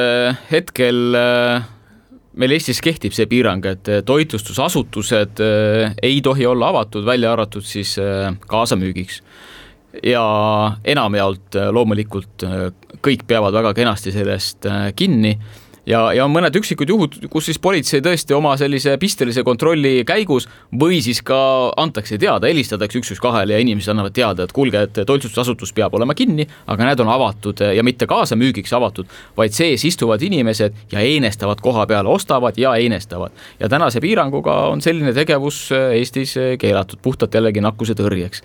hetkel 0.52 1.18
meil 2.38 2.54
Eestis 2.54 2.82
kehtib 2.84 3.16
see 3.16 3.26
piirang, 3.30 3.64
et 3.66 3.90
toitlustusasutused 4.06 5.40
ei 6.04 6.18
tohi 6.22 6.46
olla 6.46 6.74
avatud, 6.74 7.06
välja 7.08 7.32
arvatud 7.34 7.66
siis 7.66 7.96
kaasamüügiks 8.52 9.22
ja 10.04 10.26
enamjaolt 10.86 11.56
äh, 11.56 11.70
loomulikult 11.74 12.44
äh, 12.44 12.68
kõik 13.04 13.28
peavad 13.28 13.56
väga 13.56 13.74
kenasti 13.78 14.14
sellest 14.16 14.68
äh, 14.70 14.92
kinni 14.96 15.38
ja, 15.88 16.02
ja 16.16 16.26
on 16.26 16.34
mõned 16.34 16.56
üksikud 16.60 16.90
juhud, 16.90 17.18
kus 17.32 17.48
siis 17.50 17.60
politsei 17.62 18.02
tõesti 18.04 18.36
oma 18.36 18.54
sellise 18.60 18.98
pistelise 19.02 19.44
kontrolli 19.48 20.04
käigus 20.08 20.48
või 20.82 21.00
siis 21.04 21.22
ka 21.26 21.40
antakse 21.80 22.20
teada, 22.22 22.50
helistatakse 22.50 23.02
üks, 23.02 23.12
üks 23.16 23.24
kahele 23.24 23.56
ja 23.56 23.64
inimesed 23.64 23.94
annavad 23.94 24.16
teada, 24.16 24.46
et 24.46 24.56
kuulge, 24.56 24.84
et 24.88 25.02
toitlustusasutus 25.08 25.74
peab 25.78 25.96
olema 25.98 26.16
kinni, 26.18 26.48
aga 26.68 26.90
need 26.90 27.04
on 27.04 27.12
avatud 27.16 27.64
ja 27.76 27.86
mitte 27.88 28.08
kaasamüügiks 28.10 28.74
avatud, 28.78 29.10
vaid 29.38 29.56
sees 29.56 29.86
istuvad 29.88 30.24
inimesed 30.28 30.88
ja 30.94 31.04
einestavad 31.04 31.64
koha 31.64 31.88
peal, 31.90 32.10
ostavad 32.12 32.58
ja 32.60 32.76
einestavad. 32.76 33.32
ja 33.60 33.70
tänase 33.70 34.02
piiranguga 34.04 34.66
on 34.72 34.82
selline 34.82 35.14
tegevus 35.14 35.70
Eestis 35.72 36.36
keelatud 36.60 37.00
puhtalt 37.02 37.34
jällegi 37.34 37.64
nakkuse 37.64 37.96
tõrjeks 37.98 38.44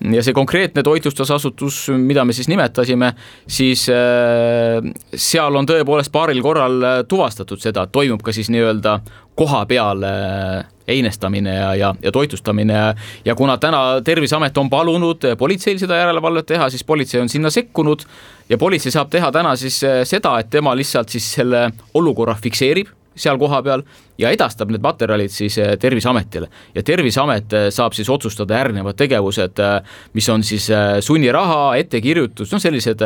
ja 0.00 0.22
see 0.22 0.34
konkreetne 0.34 0.82
toitlustusasutus, 0.86 1.88
mida 1.98 2.24
me 2.24 2.34
siis 2.36 2.48
nimetasime, 2.48 3.12
siis 3.50 3.86
äh, 3.90 4.78
seal 5.14 5.58
on 5.58 5.66
tõepoolest 5.68 6.12
paaril 6.14 6.42
korral 6.44 6.82
äh, 6.82 6.98
tuvastatud 7.08 7.62
seda, 7.62 7.86
et 7.86 7.94
toimub 7.94 8.22
ka 8.22 8.34
siis 8.34 8.50
nii-öelda 8.54 8.98
koha 9.38 9.64
peal 9.70 10.02
äh, 10.06 10.66
einestamine 10.88 11.54
ja, 11.54 11.72
ja, 11.78 11.92
ja 12.02 12.12
toitlustamine. 12.14 12.78
Ja, 13.24 13.34
kuna 13.38 13.58
täna 13.60 14.00
Terviseamet 14.04 14.56
on 14.58 14.70
palunud 14.70 15.26
politseil 15.38 15.78
seda 15.78 15.98
järelevalvet 16.00 16.48
teha, 16.54 16.70
siis 16.72 16.84
politsei 16.84 17.20
on 17.20 17.28
sinna 17.28 17.50
sekkunud. 17.52 18.06
Ja 18.48 18.58
politsei 18.58 18.94
saab 18.94 19.10
teha 19.12 19.28
täna 19.34 19.52
siis 19.60 19.82
seda, 20.08 20.38
et 20.40 20.48
tema 20.50 20.72
lihtsalt 20.78 21.12
siis 21.12 21.26
selle 21.36 21.66
olukorra 21.94 22.38
fikseerib 22.40 22.97
seal 23.18 23.38
kohapeal 23.40 23.82
ja 24.18 24.32
edastab 24.34 24.72
need 24.72 24.82
materjalid 24.82 25.32
siis 25.32 25.58
eh, 25.62 25.76
Terviseametile. 25.80 26.48
ja 26.74 26.82
Terviseamet 26.82 27.52
eh, 27.52 27.68
saab 27.74 27.94
siis 27.96 28.08
otsustada 28.10 28.58
järgnevad 28.58 28.98
tegevused, 28.98 29.62
eh, 29.62 29.94
mis 30.14 30.28
on 30.28 30.42
siis 30.46 30.68
sunniraha, 31.04 31.76
ettekirjutus, 31.78 32.50
noh, 32.52 32.62
sellised 32.62 33.02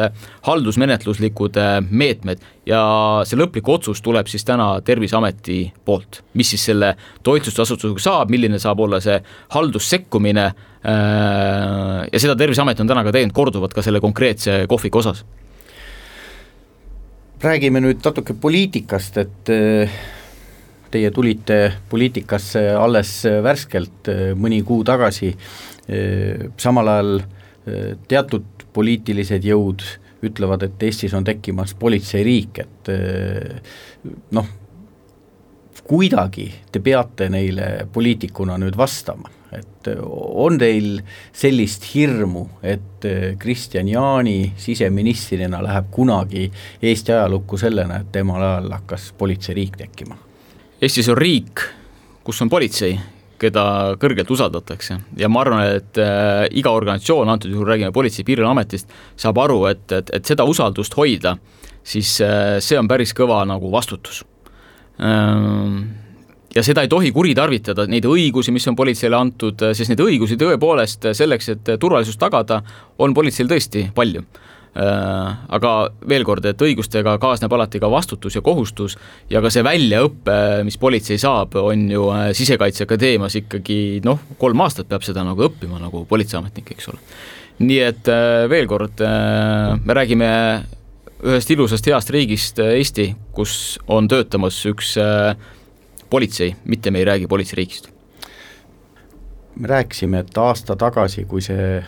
haldusmenetluslikud 0.46 1.58
meetmed 1.90 2.40
ja 2.66 2.82
see 3.28 3.38
lõplik 3.38 3.68
otsus 3.68 4.02
tuleb 4.02 4.30
siis 4.30 4.44
täna 4.48 4.74
Terviseameti 4.84 5.60
poolt, 5.84 6.22
mis 6.38 6.54
siis 6.54 6.64
selle 6.70 6.94
toitlustusasutusega 7.22 8.02
saab, 8.02 8.32
milline 8.32 8.60
saab 8.62 8.80
olla 8.80 9.00
see 9.02 9.18
haldussekkumine. 9.54 10.52
ja 12.12 12.18
seda 12.18 12.34
Terviseamet 12.36 12.80
on 12.80 12.88
täna 12.90 13.04
ka 13.04 13.12
teinud 13.14 13.34
korduvalt 13.34 13.74
ka 13.74 13.82
selle 13.82 14.00
konkreetse 14.00 14.64
kohviku 14.68 14.98
osas 14.98 15.24
räägime 17.42 17.80
nüüd 17.82 18.02
natuke 18.04 18.34
poliitikast, 18.38 19.16
et 19.18 19.50
äh, 19.50 19.94
teie 20.92 21.10
tulite 21.14 21.58
poliitikasse 21.90 22.62
alles 22.78 23.14
värskelt, 23.42 24.10
äh, 24.10 24.22
mõni 24.38 24.62
kuu 24.66 24.84
tagasi, 24.86 25.32
äh, 25.88 26.48
samal 26.60 26.92
ajal 26.96 27.22
teatud 28.10 28.64
poliitilised 28.74 29.44
jõud 29.46 29.84
ütlevad, 30.26 30.64
et 30.66 30.80
Eestis 30.82 31.12
on 31.14 31.22
tekkimas 31.22 31.76
politseiriik, 31.78 32.58
et 32.58 32.88
noh, 34.34 34.48
kuidagi 35.92 36.46
te 36.72 36.80
peate 36.80 37.28
neile 37.28 37.86
poliitikuna 37.92 38.56
nüüd 38.60 38.76
vastama. 38.80 39.28
Et 39.52 39.88
on 39.92 40.56
teil 40.56 41.02
sellist 41.36 41.84
hirmu, 41.92 42.46
et 42.64 43.04
Kristian 43.38 43.90
Jaani 43.90 44.54
siseministrina 44.56 45.60
läheb 45.60 45.90
kunagi 45.92 46.46
Eesti 46.80 47.12
ajalukku 47.12 47.60
sellena, 47.60 48.00
et 48.00 48.08
temal 48.14 48.40
ajal 48.40 48.72
hakkas 48.78 49.10
politseiriik 49.18 49.76
tekkima? 49.82 50.16
Eestis 50.80 51.12
on 51.12 51.20
riik, 51.20 51.66
kus 52.24 52.40
on 52.40 52.48
politsei, 52.48 52.96
keda 53.42 53.66
kõrgelt 54.00 54.32
usaldatakse. 54.32 54.96
Ja 55.20 55.28
ma 55.28 55.44
arvan, 55.44 55.66
et 55.76 56.00
äh, 56.00 56.46
iga 56.56 56.72
organisatsioon, 56.72 57.28
antud 57.28 57.52
juhul 57.52 57.68
räägime 57.68 57.92
Politsei- 57.92 58.24
ja 58.24 58.30
Piirivalveametist, 58.30 58.96
saab 59.20 59.44
aru, 59.44 59.66
et, 59.68 59.84
et, 59.92 60.16
et 60.16 60.32
seda 60.32 60.48
usaldust 60.48 60.96
hoida, 60.96 61.36
siis 61.84 62.16
äh, 62.24 62.56
see 62.64 62.80
on 62.80 62.88
päris 62.88 63.12
kõva 63.18 63.42
nagu 63.44 63.68
vastutus 63.74 64.24
ja 66.54 66.62
seda 66.64 66.84
ei 66.84 66.90
tohi 66.90 67.12
kuritarvitada, 67.14 67.86
neid 67.90 68.06
õigusi, 68.08 68.52
mis 68.54 68.66
on 68.68 68.76
politseile 68.78 69.18
antud, 69.18 69.68
sest 69.72 69.92
neid 69.92 70.02
õigusi 70.04 70.38
tõepoolest 70.40 71.12
selleks, 71.16 71.52
et 71.54 71.74
turvalisust 71.80 72.20
tagada, 72.20 72.60
on 73.02 73.14
politseil 73.16 73.48
tõesti 73.50 73.86
palju 73.94 74.22
äh, 74.22 75.38
aga 75.58 75.72
veel 76.08 76.26
kord, 76.28 76.46
et 76.48 76.64
õigustega 76.66 77.16
kaasneb 77.22 77.52
alati 77.56 77.80
ka 77.82 77.90
vastutus 77.92 78.36
ja 78.36 78.44
kohustus 78.44 78.98
ja 79.32 79.42
ka 79.44 79.52
see 79.52 79.64
väljaõpe, 79.64 80.36
mis 80.66 80.78
politsei 80.80 81.20
saab, 81.20 81.56
on 81.60 81.88
ju 81.90 82.10
äh, 82.12 82.28
Sisekaitseakadeemias 82.36 83.38
ikkagi 83.42 84.02
noh, 84.04 84.20
kolm 84.40 84.66
aastat 84.66 84.90
peab 84.92 85.06
seda 85.06 85.24
nagu 85.26 85.48
õppima 85.48 85.80
nagu 85.80 86.04
politseiametnik, 86.08 86.74
eks 86.76 86.92
ole. 86.92 87.00
nii 87.64 87.82
et 87.88 88.12
äh, 88.12 88.44
veel 88.50 88.68
kord, 88.68 89.00
me 89.00 89.96
räägime 89.96 90.30
ühest 91.22 91.50
ilusast 91.54 91.86
heast 91.86 92.10
riigist 92.10 92.58
Eesti, 92.58 93.12
kus 93.32 93.78
on 93.86 94.08
töötamas 94.10 94.58
üks 94.66 94.96
politsei, 96.10 96.54
mitte 96.64 96.90
me 96.90 96.98
ei 96.98 97.08
räägi 97.08 97.30
politseiriigist 97.30 97.92
me 99.56 99.68
rääkisime, 99.68 100.18
et 100.18 100.38
aasta 100.38 100.76
tagasi, 100.76 101.24
kui 101.28 101.42
see 101.44 101.82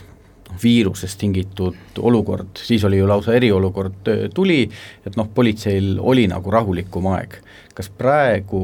viirusest 0.62 1.18
tingitud 1.18 1.98
olukord, 1.98 2.60
siis 2.62 2.84
oli 2.84 3.00
ju 3.00 3.08
lausa 3.08 3.34
eriolukord, 3.34 4.10
tuli, 4.34 4.62
et 5.06 5.16
noh, 5.16 5.28
politseil 5.34 5.96
oli 6.00 6.28
nagu 6.30 6.50
rahulikum 6.50 7.08
aeg. 7.14 7.40
kas 7.74 7.88
praegu, 7.90 8.58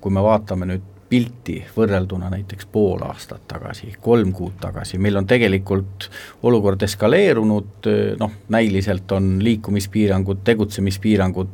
kui 0.00 0.10
me 0.10 0.22
vaatame 0.24 0.66
nüüd 0.66 0.86
pilti 1.10 1.56
võrrelduna 1.74 2.28
näiteks 2.30 2.68
pool 2.70 3.02
aastat 3.02 3.42
tagasi, 3.50 3.90
kolm 4.02 4.30
kuud 4.34 4.60
tagasi, 4.62 4.98
meil 5.02 5.18
on 5.18 5.26
tegelikult 5.26 6.06
olukord 6.46 6.82
eskaleerunud, 6.86 7.88
noh, 8.20 8.36
näiliselt 8.54 9.10
on 9.16 9.32
liikumispiirangud, 9.42 10.44
tegutsemispiirangud, 10.46 11.52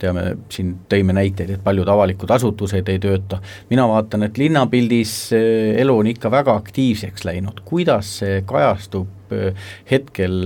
teame, 0.00 0.24
siin 0.52 0.72
tõime 0.88 1.16
näiteid, 1.16 1.54
et 1.54 1.64
paljud 1.64 1.92
avalikud 1.92 2.32
asutused 2.32 2.88
ei 2.88 3.02
tööta, 3.02 3.42
mina 3.70 3.84
vaatan, 3.90 4.24
et 4.28 4.40
linnapildis 4.40 5.14
eh, 5.36 5.76
elu 5.84 6.00
on 6.00 6.08
ikka 6.14 6.32
väga 6.32 6.56
aktiivseks 6.62 7.28
läinud, 7.28 7.60
kuidas 7.68 8.16
see 8.22 8.40
kajastub 8.48 9.34
eh, 9.36 9.66
hetkel 9.92 10.38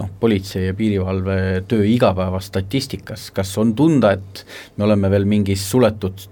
noh, 0.00 0.14
politsei 0.20 0.70
ja 0.70 0.76
piirivalve 0.78 1.66
töö 1.68 1.84
igapäevastatistikas, 1.92 3.28
kas 3.36 3.58
on 3.60 3.76
tunda, 3.76 4.16
et 4.16 4.46
me 4.78 4.88
oleme 4.88 5.12
veel 5.12 5.28
mingis 5.28 5.68
suletud 5.68 6.30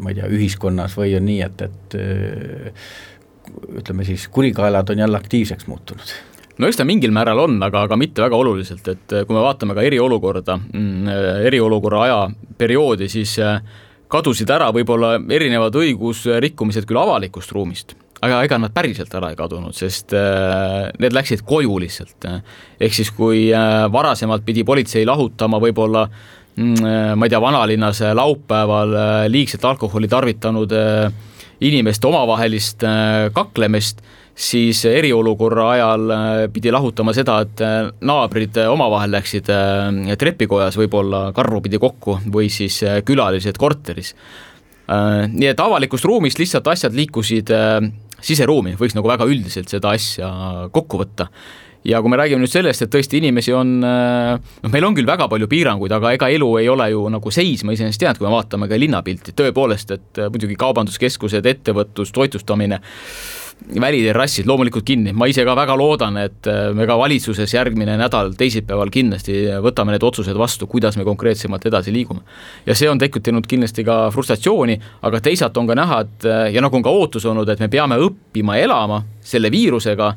ma 0.00 0.12
ei 0.12 0.18
tea, 0.18 0.30
ühiskonnas 0.32 0.96
või 0.98 1.14
on 1.18 1.28
nii, 1.28 1.40
et, 1.46 1.62
et 1.68 1.96
ütleme 3.80 4.04
siis, 4.08 4.26
kurikaelad 4.32 4.90
on 4.92 5.04
jälle 5.04 5.20
aktiivseks 5.20 5.66
muutunud? 5.70 6.16
no 6.60 6.68
eks 6.68 6.80
ta 6.80 6.84
mingil 6.84 7.12
määral 7.14 7.38
on, 7.46 7.56
aga, 7.64 7.86
aga 7.88 7.96
mitte 7.96 8.22
väga 8.22 8.36
oluliselt, 8.36 8.88
et 8.92 9.14
kui 9.26 9.36
me 9.36 9.44
vaatame 9.44 9.76
ka 9.76 9.84
eriolukorda, 9.86 10.58
mm, 10.60 11.14
eriolukorra 11.48 12.02
ajaperioodi, 12.08 13.08
siis 13.08 13.38
äh, 13.40 13.62
kadusid 14.10 14.50
ära 14.52 14.68
võib-olla 14.74 15.14
erinevad 15.32 15.76
õigusrikkumised 15.80 16.88
küll 16.88 17.00
avalikust 17.00 17.54
ruumist, 17.56 17.94
aga 18.20 18.42
ega 18.44 18.58
nad 18.60 18.74
päriselt 18.76 19.14
ära 19.16 19.30
ei 19.32 19.38
kadunud, 19.38 19.76
sest 19.76 20.12
äh, 20.16 20.90
need 21.00 21.16
läksid 21.16 21.46
koju 21.48 21.78
lihtsalt. 21.80 22.28
ehk 22.80 22.98
siis, 22.98 23.12
kui 23.16 23.48
äh, 23.54 23.86
varasemalt 23.92 24.44
pidi 24.44 24.66
politsei 24.68 25.06
lahutama 25.08 25.62
võib-olla 25.62 26.04
äh, 26.04 26.10
äh, 26.10 26.39
ma 26.58 27.26
ei 27.26 27.30
tea, 27.30 27.40
vanalinnas 27.40 28.02
äh, 28.02 28.14
laupäeval 28.16 28.94
äh, 28.94 29.26
liigselt 29.30 29.64
alkoholi 29.64 30.08
tarvitanud 30.08 30.72
inimeste 31.60 32.06
omavahelist 32.08 32.82
kaklemist, 33.36 33.98
siis 34.34 34.80
eriolukorra 34.88 35.66
ajal 35.74 36.12
pidi 36.52 36.72
lahutama 36.72 37.12
seda, 37.12 37.34
et 37.44 37.60
naabrid 38.00 38.56
omavahel 38.64 39.12
läksid 39.12 39.50
trepikojas 40.18 40.78
võib-olla 40.80 41.26
karvu 41.36 41.60
pidi 41.66 41.76
kokku 41.82 42.16
või 42.32 42.48
siis 42.48 42.78
külalised 43.04 43.60
korteris. 43.60 44.14
nii 45.36 45.50
et 45.52 45.60
avalikust 45.60 46.08
ruumist 46.08 46.40
lihtsalt 46.40 46.72
asjad 46.72 46.96
liikusid 46.96 47.52
siseruumi, 48.24 48.78
võiks 48.80 48.96
nagu 48.96 49.12
väga 49.12 49.28
üldiselt 49.28 49.68
seda 49.68 49.92
asja 49.92 50.32
kokku 50.72 51.04
võtta 51.04 51.28
ja 51.84 52.00
kui 52.02 52.12
me 52.12 52.18
räägime 52.20 52.44
nüüd 52.44 52.52
sellest, 52.52 52.84
et 52.84 52.92
tõesti 52.92 53.20
inimesi 53.20 53.54
on, 53.56 53.78
äh, 53.86 54.36
noh, 54.36 54.72
meil 54.72 54.84
on 54.84 54.96
küll 54.96 55.08
väga 55.08 55.28
palju 55.32 55.48
piiranguid, 55.50 55.92
aga 55.96 56.14
ega 56.16 56.28
elu 56.28 56.50
ei 56.60 56.68
ole 56.68 56.90
ju 56.92 57.06
nagu 57.12 57.32
seisma 57.32 57.72
iseenesest 57.76 58.04
jäänud, 58.04 58.20
kui 58.20 58.28
me 58.28 58.36
vaatame 58.36 58.68
ka 58.68 58.78
linnapilti, 58.80 59.36
tõepoolest, 59.36 59.94
et 59.96 60.20
äh, 60.20 60.32
muidugi 60.32 60.58
kaubanduskeskused, 60.60 61.46
ettevõtlus, 61.46 62.12
toitlustamine, 62.12 62.80
väliterrassid 63.80 64.48
loomulikult 64.48 64.86
kinni, 64.88 65.12
ma 65.12 65.26
ise 65.28 65.44
ka 65.44 65.54
väga 65.56 65.74
loodan, 65.76 66.20
et 66.20 66.48
äh, 66.48 66.68
me 66.76 66.84
ka 66.88 66.98
valitsuses 67.00 67.56
järgmine 67.56 67.96
nädal 68.00 68.34
teisipäeval 68.36 68.92
kindlasti 68.92 69.40
võtame 69.64 69.96
need 69.96 70.04
otsused 70.04 70.36
vastu, 70.36 70.68
kuidas 70.68 71.00
me 71.00 71.08
konkreetsemalt 71.08 71.64
edasi 71.68 71.92
liigume. 71.96 72.20
ja 72.66 72.76
see 72.76 72.92
on 72.92 73.00
tekitanud 73.00 73.48
kindlasti 73.48 73.84
ka 73.88 74.02
frustratsiooni, 74.12 74.76
aga 75.08 75.20
teisalt 75.24 75.56
on 75.56 75.68
ka 75.68 75.80
näha, 75.80 76.00
et 76.04 76.30
ja 76.52 76.60
nagu 76.60 76.76
on 76.76 76.84
ka 76.84 76.92
ootus 76.92 77.24
olnud, 77.24 77.48
et 77.48 77.60
me 77.60 77.68
peame 77.72 78.00
õppima 78.00 78.60
elama 78.60 79.02
selle 79.20 79.52
viirusega 79.52 80.14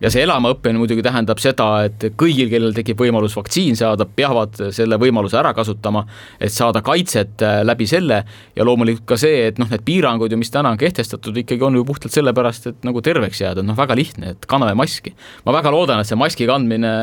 ja 0.00 0.10
see 0.12 0.22
elama 0.22 0.52
õppimine 0.54 0.80
muidugi 0.80 1.02
tähendab 1.04 1.40
seda, 1.42 1.68
et 1.88 2.08
kõigil, 2.18 2.48
kellel 2.52 2.74
tekib 2.76 3.00
võimalus 3.02 3.34
vaktsiin 3.38 3.78
saada, 3.78 4.06
peavad 4.06 4.56
selle 4.74 4.98
võimaluse 5.00 5.38
ära 5.40 5.52
kasutama, 5.56 6.04
et 6.40 6.54
saada 6.54 6.82
kaitset 6.86 7.42
äh, 7.44 7.60
läbi 7.66 7.88
selle 7.90 8.22
ja 8.56 8.66
loomulikult 8.66 9.06
ka 9.08 9.18
see, 9.20 9.48
et 9.50 9.58
noh, 9.60 9.70
need 9.72 9.84
piirangud 9.86 10.32
ju, 10.32 10.40
mis 10.40 10.52
täna 10.54 10.72
on 10.74 10.80
kehtestatud, 10.80 11.36
ikkagi 11.44 11.66
on 11.66 11.80
ju 11.80 11.84
puhtalt 11.88 12.14
sellepärast, 12.14 12.70
et 12.72 12.88
nagu 12.88 13.02
terveks 13.04 13.42
jääda, 13.42 13.66
noh, 13.66 13.78
väga 13.78 13.98
lihtne, 13.98 14.36
et 14.36 14.48
kanname 14.50 14.76
maski. 14.78 15.14
ma 15.46 15.56
väga 15.58 15.74
loodan, 15.74 16.02
et 16.02 16.10
see 16.10 16.18
maski 16.18 16.48
kandmine 16.48 16.94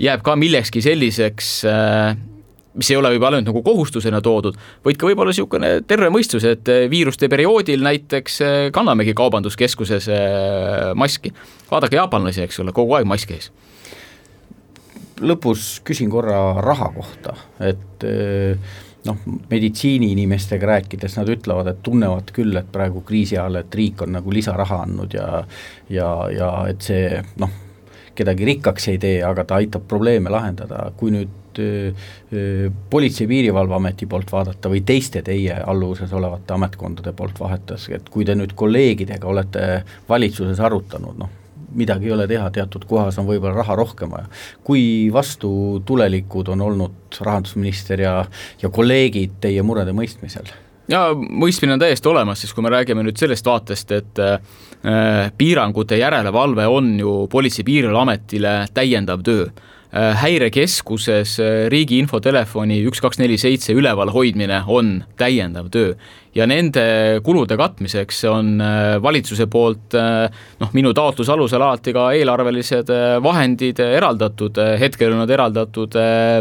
jääb 0.00 0.24
ka 0.24 0.36
millekski 0.40 0.82
selliseks 0.84 1.54
äh, 1.68 2.16
mis 2.74 2.90
ei 2.92 2.98
ole 2.98 3.10
võib-olla 3.14 3.38
ainult 3.38 3.50
nagu 3.50 3.62
kohustusena 3.66 4.20
toodud, 4.22 4.58
vaid 4.84 4.98
ka 4.98 5.08
võib-olla 5.08 5.32
niisugune 5.34 5.70
terve 5.90 6.10
mõistus, 6.14 6.46
et 6.46 6.68
eh, 6.70 6.84
viiruste 6.90 7.28
perioodil 7.30 7.82
näiteks 7.86 8.40
eh, 8.46 8.58
kannamegi 8.74 9.14
kaubanduskeskuses 9.18 10.10
eh, 10.14 10.92
maski. 10.94 11.32
vaadake 11.70 11.98
jaapanlasi, 11.98 12.44
eks 12.46 12.60
ole, 12.62 12.74
kogu 12.76 12.94
aeg 12.98 13.08
mask 13.10 13.34
ees. 13.34 13.50
lõpus 15.20 15.80
küsin 15.84 16.10
korra 16.10 16.62
raha 16.64 16.92
kohta, 16.94 17.34
et 17.60 18.06
noh, 19.04 19.18
meditsiiniinimestega 19.50 20.70
rääkides 20.70 21.18
nad 21.18 21.28
ütlevad, 21.28 21.68
et 21.68 21.82
tunnevad 21.84 22.30
küll, 22.32 22.56
et 22.56 22.70
praegu 22.72 23.02
kriisi 23.04 23.36
ajal, 23.36 23.60
et 23.60 23.74
riik 23.74 24.00
on 24.06 24.14
nagu 24.16 24.32
lisaraha 24.32 24.84
andnud 24.86 25.18
ja 25.18 25.42
ja, 25.92 26.08
ja 26.32 26.48
et 26.70 26.88
see 26.88 27.20
noh, 27.42 27.52
kedagi 28.16 28.48
rikkaks 28.48 28.88
ei 28.94 29.02
tee, 29.02 29.20
aga 29.26 29.44
ta 29.44 29.60
aitab 29.60 29.84
probleeme 29.88 30.32
lahendada, 30.32 30.86
kui 30.96 31.12
nüüd 31.12 31.39
Politsei- 32.90 33.24
ja 33.24 33.28
Piirivalveameti 33.28 34.06
poolt 34.06 34.32
vaadata 34.32 34.70
või 34.70 34.84
teiste 34.86 35.22
teie 35.22 35.56
alluvuses 35.66 36.12
olevate 36.12 36.54
ametkondade 36.54 37.12
poolt 37.16 37.40
vahetas, 37.40 37.88
et 37.88 38.08
kui 38.08 38.24
te 38.24 38.34
nüüd 38.34 38.54
kolleegidega 38.54 39.26
olete 39.28 39.66
valitsuses 40.08 40.60
arutanud, 40.60 41.18
noh, 41.18 41.30
midagi 41.74 42.06
ei 42.06 42.12
ole 42.12 42.26
teha, 42.30 42.50
teatud 42.50 42.84
kohas 42.88 43.18
on 43.18 43.28
võib-olla 43.28 43.54
raha 43.62 43.76
rohkem 43.78 44.10
vaja. 44.10 44.26
kui 44.64 45.10
vastutulelikud 45.12 46.48
on 46.48 46.60
olnud 46.60 47.20
rahandusminister 47.20 48.00
ja, 48.00 48.14
ja 48.62 48.70
kolleegid 48.70 49.38
teie 49.40 49.62
murede 49.62 49.94
mõistmisel? 49.96 50.50
ja 50.90 51.08
mõistmine 51.14 51.76
on 51.76 51.82
täiesti 51.82 52.08
olemas, 52.10 52.42
sest 52.42 52.54
kui 52.54 52.66
me 52.66 52.72
räägime 52.74 53.04
nüüd 53.06 53.18
sellest 53.20 53.46
vaatest, 53.46 53.92
et 53.92 54.22
äh, 54.24 54.38
piirangute 55.38 55.98
järelevalve 56.00 56.66
on 56.66 56.96
ju 56.98 57.12
Politsei-Piirivalveametile 57.30 58.54
täiendav 58.74 59.22
töö 59.26 59.46
Äh, 59.46 59.79
häirekeskuses 59.92 61.34
äh, 61.42 61.66
riigi 61.72 61.98
infotelefoni 61.98 62.78
üks, 62.86 63.00
kaks, 63.02 63.18
neli, 63.18 63.38
seitse 63.40 63.74
üleval 63.74 64.12
hoidmine 64.14 64.62
on 64.70 65.00
täiendav 65.18 65.70
töö. 65.74 65.94
Ja 66.34 66.46
nende 66.46 67.18
kulude 67.26 67.56
katmiseks 67.58 68.20
on 68.30 68.52
äh, 68.62 69.00
valitsuse 69.02 69.48
poolt 69.50 69.96
noh, 69.98 70.74
minu 70.76 70.92
taotluse 70.94 71.32
alusel 71.34 71.64
alati 71.66 71.94
ka 71.96 72.10
eelarvelised 72.14 72.92
vahendid 73.24 73.82
eraldatud, 73.82 74.60
hetkel 74.78 75.14
on 75.14 75.24
nad 75.24 75.32
eraldatud 75.34 75.96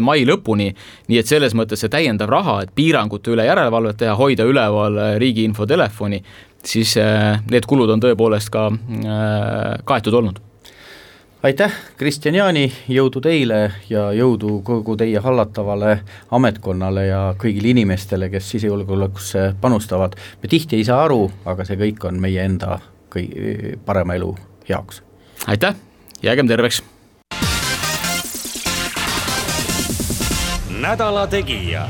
mai 0.06 0.22
lõpuni, 0.30 0.70
nii 1.10 1.22
et 1.22 1.32
selles 1.32 1.56
mõttes 1.58 1.82
see 1.82 1.90
täiendav 1.92 2.30
raha, 2.30 2.60
et 2.66 2.76
piirangute 2.76 3.34
üle 3.34 3.48
järelevalvet 3.50 3.98
teha, 4.04 4.14
hoida 4.20 4.46
üleval 4.46 5.00
riigi 5.22 5.48
infotelefoni, 5.50 6.22
siis 6.62 6.94
need 7.50 7.66
kulud 7.66 7.90
on 7.96 8.04
tõepoolest 8.04 8.54
ka 8.54 8.68
kaetud 9.90 10.22
olnud 10.22 10.44
aitäh, 11.44 11.74
Kristjan 11.98 12.36
Jaani, 12.36 12.66
jõudu 12.92 13.22
teile 13.24 13.60
ja 13.90 14.10
jõudu 14.16 14.60
kogu 14.66 14.96
teie 15.00 15.22
hallatavale 15.24 16.00
ametkonnale 16.36 17.06
ja 17.08 17.22
kõigile 17.40 17.72
inimestele, 17.72 18.30
kes 18.30 18.50
sisejulgeolekusse 18.56 19.54
panustavad. 19.62 20.16
me 20.42 20.50
tihti 20.50 20.76
ei 20.76 20.84
saa 20.84 21.04
aru, 21.04 21.32
aga 21.46 21.66
see 21.66 21.80
kõik 21.80 22.08
on 22.08 22.20
meie 22.20 22.44
enda 22.44 22.80
kõi-, 23.16 23.78
parema 23.86 24.16
elu 24.16 24.36
heaks. 24.70 25.02
aitäh, 25.48 25.76
jäägem 26.24 26.48
terveks! 26.48 26.84
nädala 30.80 31.28
Tegija 31.28 31.88